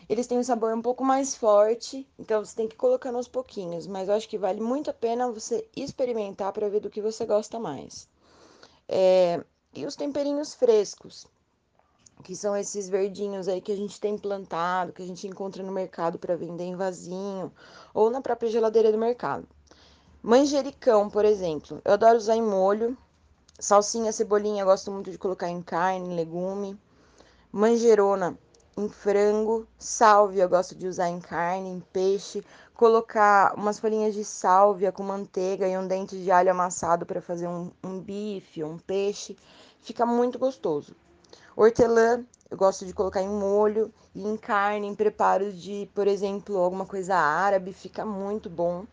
[0.09, 3.29] Eles têm um sabor um pouco mais forte, então você tem que ir colocando aos
[3.29, 7.03] pouquinhos, mas eu acho que vale muito a pena você experimentar para ver do que
[7.03, 8.09] você gosta mais.
[8.89, 9.43] É,
[9.75, 11.27] E os temperinhos frescos,
[12.25, 15.73] que são esses verdinhos aí que a gente tem plantado, que a gente encontra no
[15.73, 17.53] mercado para vender em vasinho
[17.95, 19.47] ou na própria geladeira do mercado.
[20.23, 22.99] Manjericão, por exemplo, eu adoro usar em molho.
[23.59, 26.79] Salsinha, cebolinha, eu gosto muito de colocar em carne, legume.
[27.53, 28.37] Manjerona
[28.77, 32.45] em frango, sálvia eu gosto de usar em carne, em peixe,
[32.75, 37.49] colocar umas folhinhas de sálvia com manteiga e um dente de alho amassado para fazer
[37.49, 39.37] um, um bife, um peixe,
[39.81, 40.95] fica muito gostoso.
[41.57, 46.57] Hortelã, eu gosto de colocar em molho e em carne, em preparos de, por exemplo,
[46.57, 48.85] alguma coisa árabe, fica muito bom.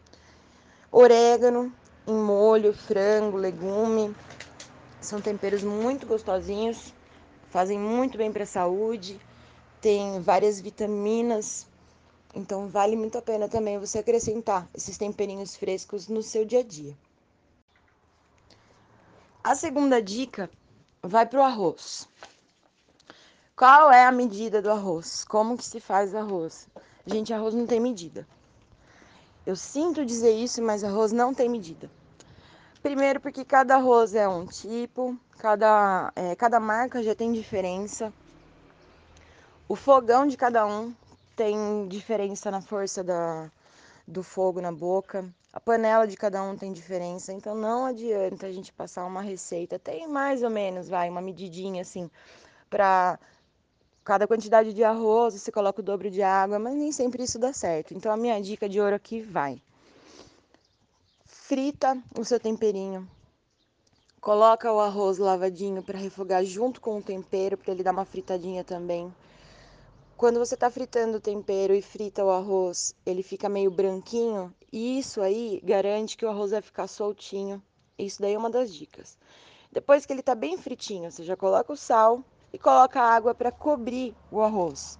[0.97, 1.75] Orégano
[2.07, 4.15] em molho, frango, legume,
[5.01, 6.93] são temperos muito gostosinhos,
[7.49, 9.19] fazem muito bem para a saúde,
[9.81, 11.67] tem várias vitaminas,
[12.33, 16.63] então vale muito a pena também você acrescentar esses temperinhos frescos no seu dia a
[16.63, 16.97] dia.
[19.43, 20.49] A segunda dica
[21.03, 22.07] vai para o arroz.
[23.53, 25.25] Qual é a medida do arroz?
[25.25, 26.69] Como que se faz arroz?
[27.05, 28.25] Gente, arroz não tem medida.
[29.45, 31.89] Eu sinto dizer isso, mas arroz não tem medida.
[32.81, 38.11] Primeiro porque cada arroz é um tipo, cada, é, cada marca já tem diferença.
[39.67, 40.93] O fogão de cada um
[41.35, 43.51] tem diferença na força da,
[44.07, 45.27] do fogo na boca.
[45.53, 49.79] A panela de cada um tem diferença, então não adianta a gente passar uma receita,
[49.79, 52.09] tem mais ou menos, vai, uma medidinha assim,
[52.69, 53.17] para
[54.05, 57.51] cada quantidade de arroz você coloca o dobro de água, mas nem sempre isso dá
[57.51, 57.95] certo.
[57.95, 59.59] Então a minha dica de ouro aqui vai.
[61.25, 63.09] Frita o seu temperinho.
[64.21, 68.63] Coloca o arroz lavadinho para refogar junto com o tempero, para ele dar uma fritadinha
[68.63, 69.13] também.
[70.15, 74.99] Quando você está fritando o tempero e frita o arroz, ele fica meio branquinho, e
[74.99, 77.61] isso aí garante que o arroz vai ficar soltinho.
[77.97, 79.17] Isso daí é uma das dicas.
[79.71, 82.23] Depois que ele está bem fritinho, você já coloca o sal,
[82.55, 84.97] e coloca água para cobrir o arroz.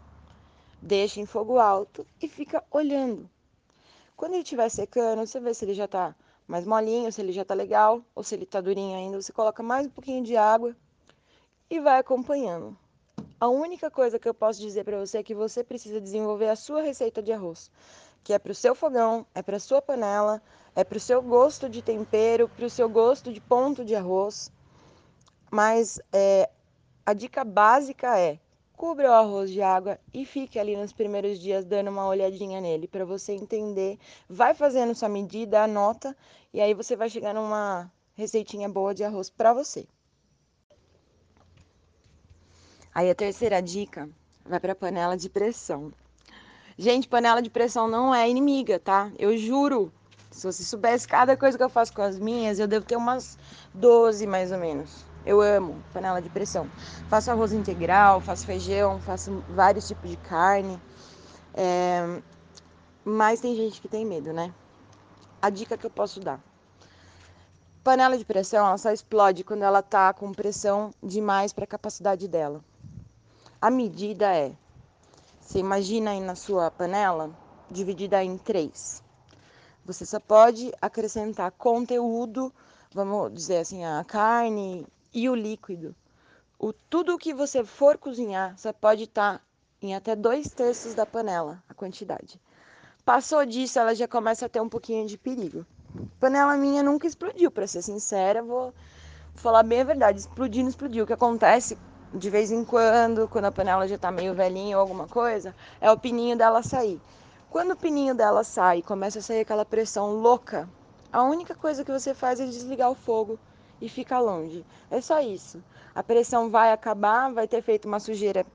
[0.82, 3.30] Deixa em fogo alto e fica olhando.
[4.18, 6.14] Quando ele estiver secando, você vê se ele já está
[6.46, 9.64] mais molinho, se ele já está legal, ou se ele está durinho ainda, você coloca
[9.64, 10.76] mais um pouquinho de água
[11.70, 12.78] e vai acompanhando.
[13.40, 16.58] A única coisa que eu posso dizer para você é que você precisa desenvolver a
[16.58, 17.72] sua receita de arroz,
[18.22, 20.42] que é para o seu fogão, é para a sua panela,
[20.76, 24.52] é para o seu gosto de tempero, para o seu gosto de ponto de arroz.
[25.50, 26.50] Mas é,
[27.06, 28.40] a dica básica é:
[28.76, 32.88] cubra o arroz de água e fique ali nos primeiros dias dando uma olhadinha nele
[32.88, 34.00] para você entender.
[34.28, 36.16] Vai fazendo sua medida, anota
[36.54, 39.86] e aí você vai chegar numa receitinha boa de arroz para você.
[42.94, 44.10] Aí a terceira dica
[44.46, 45.92] vai para panela de pressão.
[46.78, 49.12] Gente, panela de pressão não é inimiga, tá?
[49.20, 49.92] Eu juro.
[50.32, 53.38] Se você soubesse cada coisa que eu faço com as minhas, eu devo ter umas
[53.74, 55.06] 12 mais ou menos.
[55.26, 56.70] Eu amo panela de pressão.
[57.10, 60.80] Faço arroz integral, faço feijão, faço vários tipos de carne.
[61.54, 62.22] É...
[63.04, 64.54] Mas tem gente que tem medo, né?
[65.42, 66.40] A dica que eu posso dar.
[67.84, 72.28] Panela de pressão, ela só explode quando ela tá com pressão demais para a capacidade
[72.28, 72.64] dela.
[73.62, 74.52] A medida é,
[75.40, 77.30] você imagina aí na sua panela,
[77.70, 79.04] dividida em três.
[79.86, 82.52] Você só pode acrescentar conteúdo,
[82.92, 85.96] vamos dizer assim, a carne, e o líquido.
[86.60, 89.42] O, tudo que você for cozinhar, você pode estar tá
[89.82, 92.40] em até dois terços da panela, a quantidade.
[93.06, 95.66] Passou disso, ela já começa a ter um pouquinho de perigo.
[96.20, 98.74] Panela minha nunca explodiu, para ser sincera, vou
[99.36, 100.20] falar bem a verdade.
[100.20, 101.06] Explodir não explodiu.
[101.06, 101.78] O que acontece
[102.14, 105.90] de vez em quando, quando a panela já está meio velhinha ou alguma coisa, é
[105.90, 107.00] o pininho dela sair.
[107.50, 110.68] Quando o pininho dela sai começa a sair aquela pressão louca,
[111.12, 113.40] a única coisa que você faz é desligar o fogo
[113.82, 114.66] e fica longe.
[114.90, 115.64] É só isso.
[115.94, 118.46] A pressão vai acabar, vai ter feito uma sujeira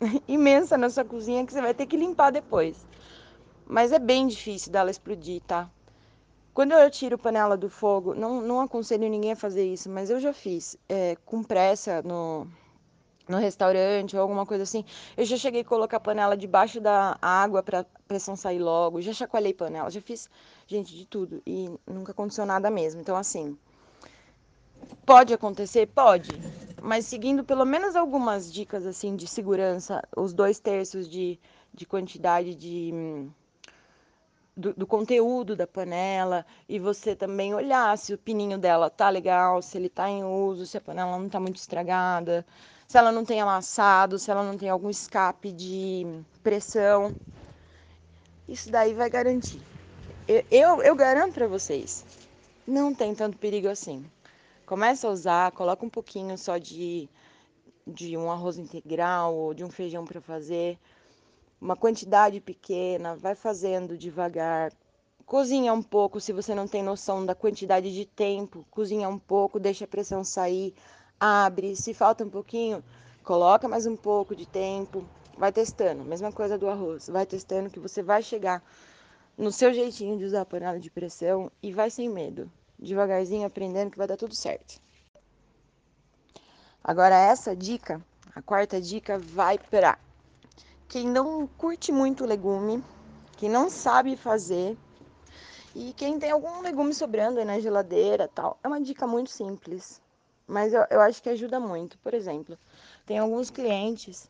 [0.28, 2.86] imensa na sua cozinha que você vai ter que limpar depois.
[3.66, 5.70] Mas é bem difícil dela explodir, tá?
[6.52, 10.18] Quando eu tiro panela do fogo, não, não aconselho ninguém a fazer isso, mas eu
[10.18, 12.46] já fiz é, com pressa no,
[13.28, 14.84] no restaurante ou alguma coisa assim.
[15.16, 19.12] Eu já cheguei a colocar a panela debaixo da água para pressão sair logo, já
[19.12, 20.28] chacoalhei panela, já fiz,
[20.66, 23.00] gente, de tudo e nunca aconteceu nada mesmo.
[23.00, 23.56] Então, assim,
[25.04, 25.86] Pode acontecer?
[25.86, 26.30] Pode.
[26.82, 31.38] Mas seguindo pelo menos algumas dicas assim de segurança, os dois terços de,
[31.74, 32.92] de quantidade de,
[34.56, 39.60] do, do, conteúdo da panela e você também olhar se o pininho dela tá legal,
[39.60, 42.46] se ele tá em uso, se a panela não tá muito estragada,
[42.88, 46.06] se ela não tem amassado, se ela não tem algum escape de
[46.42, 47.14] pressão.
[48.48, 49.60] Isso daí vai garantir.
[50.26, 52.04] Eu, eu, eu garanto para vocês,
[52.66, 54.04] não tem tanto perigo assim.
[54.70, 57.08] Começa a usar, coloca um pouquinho só de,
[57.84, 60.78] de um arroz integral ou de um feijão para fazer,
[61.60, 64.72] uma quantidade pequena, vai fazendo devagar.
[65.26, 69.58] Cozinha um pouco, se você não tem noção da quantidade de tempo, cozinha um pouco,
[69.58, 70.72] deixa a pressão sair,
[71.18, 71.74] abre.
[71.74, 72.80] Se falta um pouquinho,
[73.24, 75.04] coloca mais um pouco de tempo,
[75.36, 76.04] vai testando.
[76.04, 78.62] Mesma coisa do arroz, vai testando que você vai chegar
[79.36, 82.48] no seu jeitinho de usar a panela de pressão e vai sem medo
[82.80, 84.80] devagarzinho aprendendo que vai dar tudo certo.
[86.82, 88.00] Agora essa dica,
[88.34, 89.98] a quarta dica vai para
[90.88, 92.82] quem não curte muito legume,
[93.36, 94.76] quem não sabe fazer
[95.74, 98.58] e quem tem algum legume sobrando aí na geladeira, tal.
[98.64, 100.00] É uma dica muito simples,
[100.46, 101.96] mas eu, eu acho que ajuda muito.
[101.98, 102.58] Por exemplo,
[103.06, 104.28] tem alguns clientes,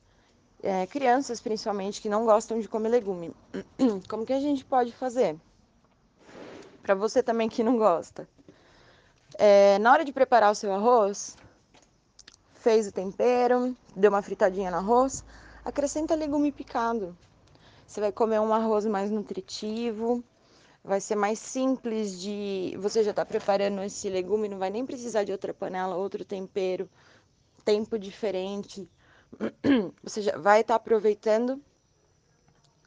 [0.62, 3.34] é, crianças principalmente, que não gostam de comer legume.
[4.09, 5.38] Como que a gente pode fazer?
[6.82, 8.28] Para você também que não gosta.
[9.38, 11.36] É, na hora de preparar o seu arroz,
[12.54, 15.24] fez o tempero, deu uma fritadinha no arroz,
[15.64, 17.16] acrescenta legume picado.
[17.86, 20.22] Você vai comer um arroz mais nutritivo,
[20.84, 22.76] vai ser mais simples de.
[22.78, 26.88] Você já está preparando esse legume, não vai nem precisar de outra panela, outro tempero,
[27.64, 28.88] tempo diferente.
[30.02, 31.60] Você já vai estar tá aproveitando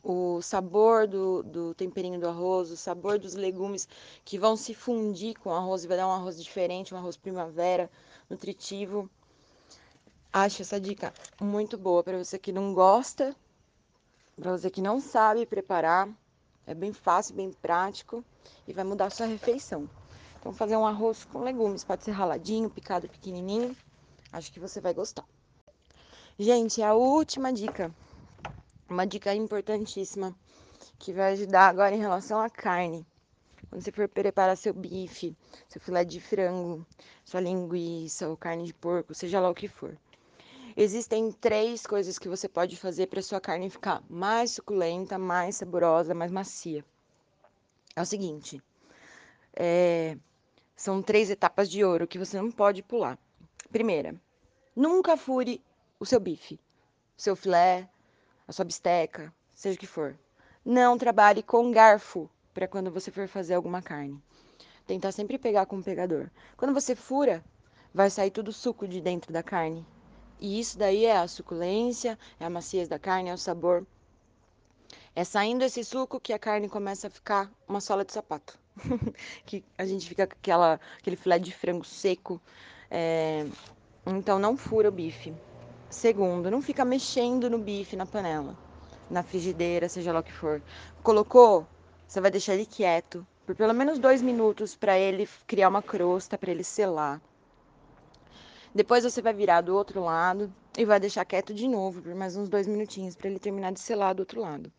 [0.04, 3.88] o sabor do, do temperinho do arroz, o sabor dos legumes
[4.26, 7.16] que vão se fundir com o arroz e vai dar um arroz diferente, um arroz
[7.16, 7.90] primavera,
[8.30, 9.10] nutritivo.
[10.32, 13.34] Acho essa dica muito boa para você que não gosta,
[14.36, 16.10] para você que não sabe preparar.
[16.68, 18.24] É bem fácil, bem prático
[18.68, 19.90] e vai mudar a sua refeição.
[20.40, 23.76] Então, fazer um arroz com legumes, pode ser raladinho, picado pequenininho.
[24.32, 25.26] Acho que você vai gostar.
[26.38, 27.94] Gente, a última dica
[28.94, 30.36] uma dica importantíssima
[31.00, 33.06] que vai ajudar agora em relação à carne.
[33.70, 35.36] Quando você for preparar seu bife,
[35.68, 36.86] seu filé de frango,
[37.26, 39.98] sua linguiça ou carne de porco, seja lá o que for.
[40.78, 46.14] Existem três coisas que você pode fazer para sua carne ficar mais suculenta, mais saborosa,
[46.14, 46.86] mais macia.
[47.96, 48.62] É o seguinte:
[49.56, 50.18] é,
[50.76, 53.18] são três etapas de ouro que você não pode pular.
[53.72, 54.16] Primeira,
[54.76, 55.64] nunca fure
[56.00, 56.60] o seu bife,
[57.16, 57.90] seu filé,
[58.54, 60.18] sua bisteca, seja o que for.
[60.64, 64.22] Não trabalhe com garfo para quando você for fazer alguma carne.
[64.88, 66.30] Tentar sempre pegar com o pegador.
[66.56, 67.44] Quando você fura,
[67.94, 69.86] vai sair tudo o suco de dentro da carne.
[70.40, 73.86] E isso daí é a suculência, é a maciez da carne, é o sabor.
[75.16, 78.60] É saindo esse suco que a carne começa a ficar uma sola de sapato.
[79.46, 82.42] que a gente fica com aquela, aquele filé de frango seco.
[82.90, 83.46] É...
[84.06, 85.34] Então não fura o bife.
[85.94, 88.58] Segundo, não fica mexendo no bife na panela,
[89.12, 90.60] na frigideira, seja lá o que for.
[91.04, 91.68] Colocou,
[92.08, 96.36] você vai deixar ele quieto por pelo menos dois minutos para ele criar uma crosta,
[96.36, 97.22] para ele selar.
[98.74, 102.36] Depois você vai virar do outro lado e vai deixar quieto de novo por mais
[102.36, 104.74] uns dois minutinhos para ele terminar de selar do outro lado.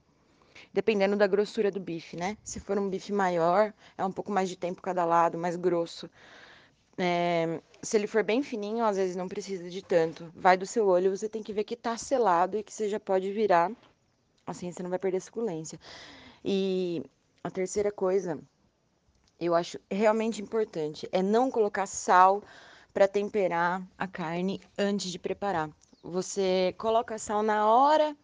[0.72, 2.36] Dependendo da grossura do bife, né?
[2.42, 6.10] Se for um bife maior, é um pouco mais de tempo cada lado, mais grosso.
[6.96, 10.30] É, se ele for bem fininho, às vezes não precisa de tanto.
[10.34, 13.00] Vai do seu olho, você tem que ver que tá selado e que você já
[13.00, 13.70] pode virar.
[14.46, 15.78] Assim você não vai perder suculência.
[16.44, 17.02] E
[17.42, 18.38] a terceira coisa,
[19.40, 22.42] eu acho realmente importante, é não colocar sal
[22.92, 25.68] para temperar a carne antes de preparar.
[26.02, 28.16] Você coloca sal na hora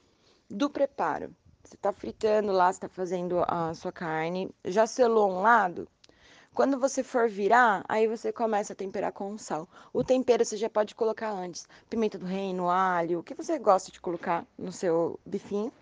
[0.48, 1.34] do preparo.
[1.64, 5.88] Você está fritando lá, está fazendo a sua carne, já selou um lado,
[6.54, 9.68] quando você for virar, aí você começa a temperar com sal.
[9.92, 11.66] O tempero você já pode colocar antes.
[11.88, 15.72] Pimenta do reino, alho, o que você gosta de colocar no seu bifinho.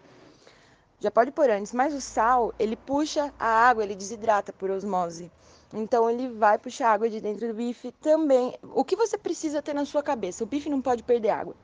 [1.01, 5.31] Já pode pôr antes, mas o sal, ele puxa a água, ele desidrata por osmose.
[5.73, 8.55] Então ele vai puxar água de dentro do bife também.
[8.63, 10.45] O que você precisa ter na sua cabeça?
[10.45, 11.55] O bife não pode perder água.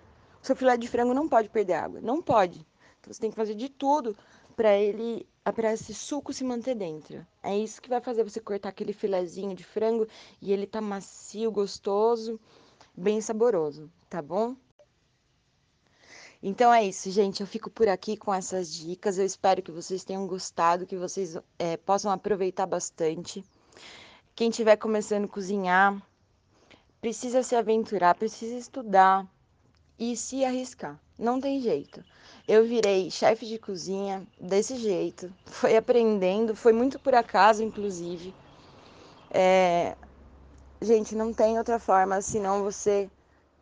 [0.43, 2.01] O seu filé de frango não pode perder água.
[2.01, 2.67] Não pode.
[3.01, 4.17] Então você tem que fazer de tudo
[4.57, 7.27] para ele, para esse suco se manter dentro.
[7.43, 10.09] É isso que vai fazer você cortar aquele filezinho de frango
[10.41, 12.41] e ele tá macio, gostoso,
[12.97, 14.57] bem saboroso, tá bom?
[16.43, 17.41] Então é isso, gente.
[17.41, 19.19] Eu fico por aqui com essas dicas.
[19.19, 23.43] Eu espero que vocês tenham gostado, que vocês é, possam aproveitar bastante.
[24.35, 26.03] Quem estiver começando a cozinhar,
[27.01, 29.27] precisa se aventurar, precisa estudar
[29.99, 31.01] e se arriscar.
[31.19, 32.05] Não tem jeito.
[32.47, 35.33] Eu virei chefe de cozinha desse jeito.
[35.47, 38.35] Foi aprendendo, foi muito por acaso, inclusive.
[39.31, 39.97] É...
[40.81, 43.09] Gente, não tem outra forma senão você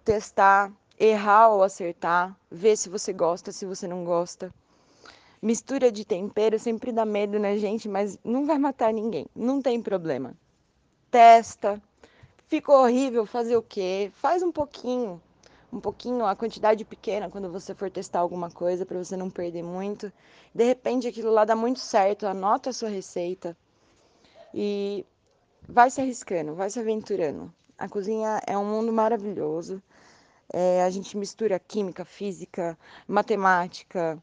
[0.04, 4.52] testar, errar ou acertar, ver se você gosta, se você não gosta.
[5.40, 7.88] Mistura de tempero sempre dá medo, né, gente?
[7.88, 10.34] Mas não vai matar ninguém, não tem problema.
[11.10, 11.80] Testa,
[12.48, 14.10] ficou horrível, fazer o quê?
[14.14, 15.20] Faz um pouquinho,
[15.73, 19.62] um pouquinho, a quantidade pequena quando você for testar alguma coisa para você não perder
[19.62, 20.12] muito.
[20.55, 23.57] De repente aquilo lá dá muito certo, anota a sua receita
[24.53, 25.07] e
[25.66, 27.53] vai se arriscando, vai se aventurando.
[27.78, 29.82] A cozinha é um mundo maravilhoso.
[30.53, 32.78] É, a gente mistura química, física,
[33.09, 34.23] matemática,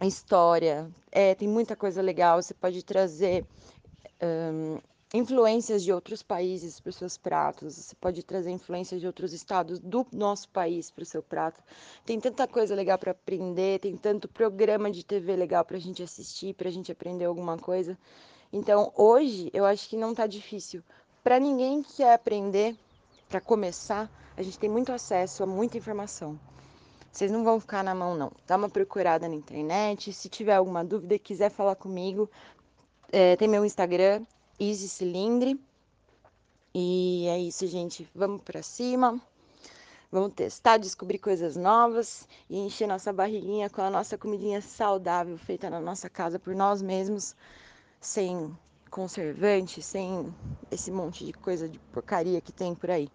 [0.00, 0.88] história.
[1.10, 2.40] É, tem muita coisa legal.
[2.40, 3.44] Você pode trazer
[4.22, 4.78] um,
[5.12, 7.74] influências de outros países para os seus pratos.
[7.74, 11.62] Você pode trazer influências de outros estados do nosso país para o seu prato.
[12.04, 16.02] Tem tanta coisa legal para aprender, tem tanto programa de TV legal para a gente
[16.02, 17.96] assistir, para a gente aprender alguma coisa.
[18.52, 20.82] Então, hoje, eu acho que não está difícil.
[21.22, 22.76] Para ninguém que quer aprender,
[23.28, 26.38] para começar, a gente tem muito acesso a muita informação.
[27.10, 28.30] Vocês não vão ficar na mão, não.
[28.46, 30.12] Dá uma procurada na internet.
[30.12, 32.30] Se tiver alguma dúvida quiser falar comigo,
[33.10, 34.24] é, tem meu Instagram,
[34.58, 35.60] Easy Cilindre.
[36.74, 38.08] E é isso, gente.
[38.14, 39.20] Vamos para cima.
[40.10, 45.68] Vamos testar, descobrir coisas novas e encher nossa barriguinha com a nossa comidinha saudável feita
[45.68, 47.36] na nossa casa por nós mesmos
[48.00, 48.56] sem
[48.90, 50.34] conservante, sem
[50.70, 53.10] esse monte de coisa de porcaria que tem por aí.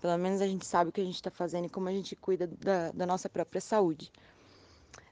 [0.00, 2.14] Pelo menos a gente sabe o que a gente está fazendo e como a gente
[2.14, 4.12] cuida da, da nossa própria saúde.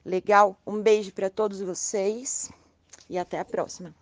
[0.05, 0.57] Legal?
[0.65, 2.49] Um beijo para todos vocês
[3.09, 3.93] e até a próxima.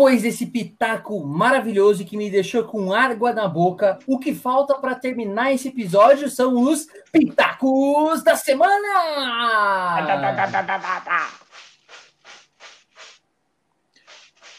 [0.00, 4.94] Depois desse pitaco maravilhoso que me deixou com água na boca, o que falta para
[4.94, 8.72] terminar esse episódio são os pitacos da semana!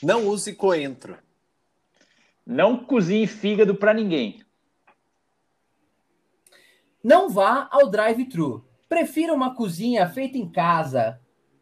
[0.03, 1.18] Não use coentro.
[2.45, 4.45] Não cozinhe fígado para ninguém.
[7.03, 8.63] Não vá ao drive-thru.
[8.88, 11.19] Prefira uma cozinha feita em casa,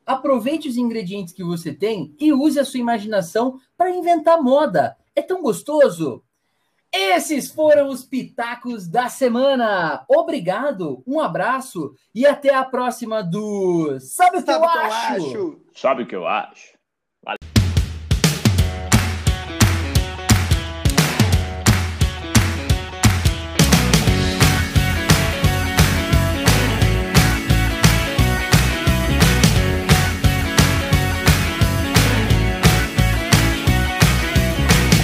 [0.09, 4.97] Aproveite os ingredientes que você tem e use a sua imaginação para inventar moda.
[5.15, 6.23] É tão gostoso!
[6.91, 10.03] Esses foram os pitacos da semana.
[10.09, 15.61] Obrigado, um abraço e até a próxima do Sabe o que, eu, acho?
[15.75, 16.78] Sabe o que eu acho?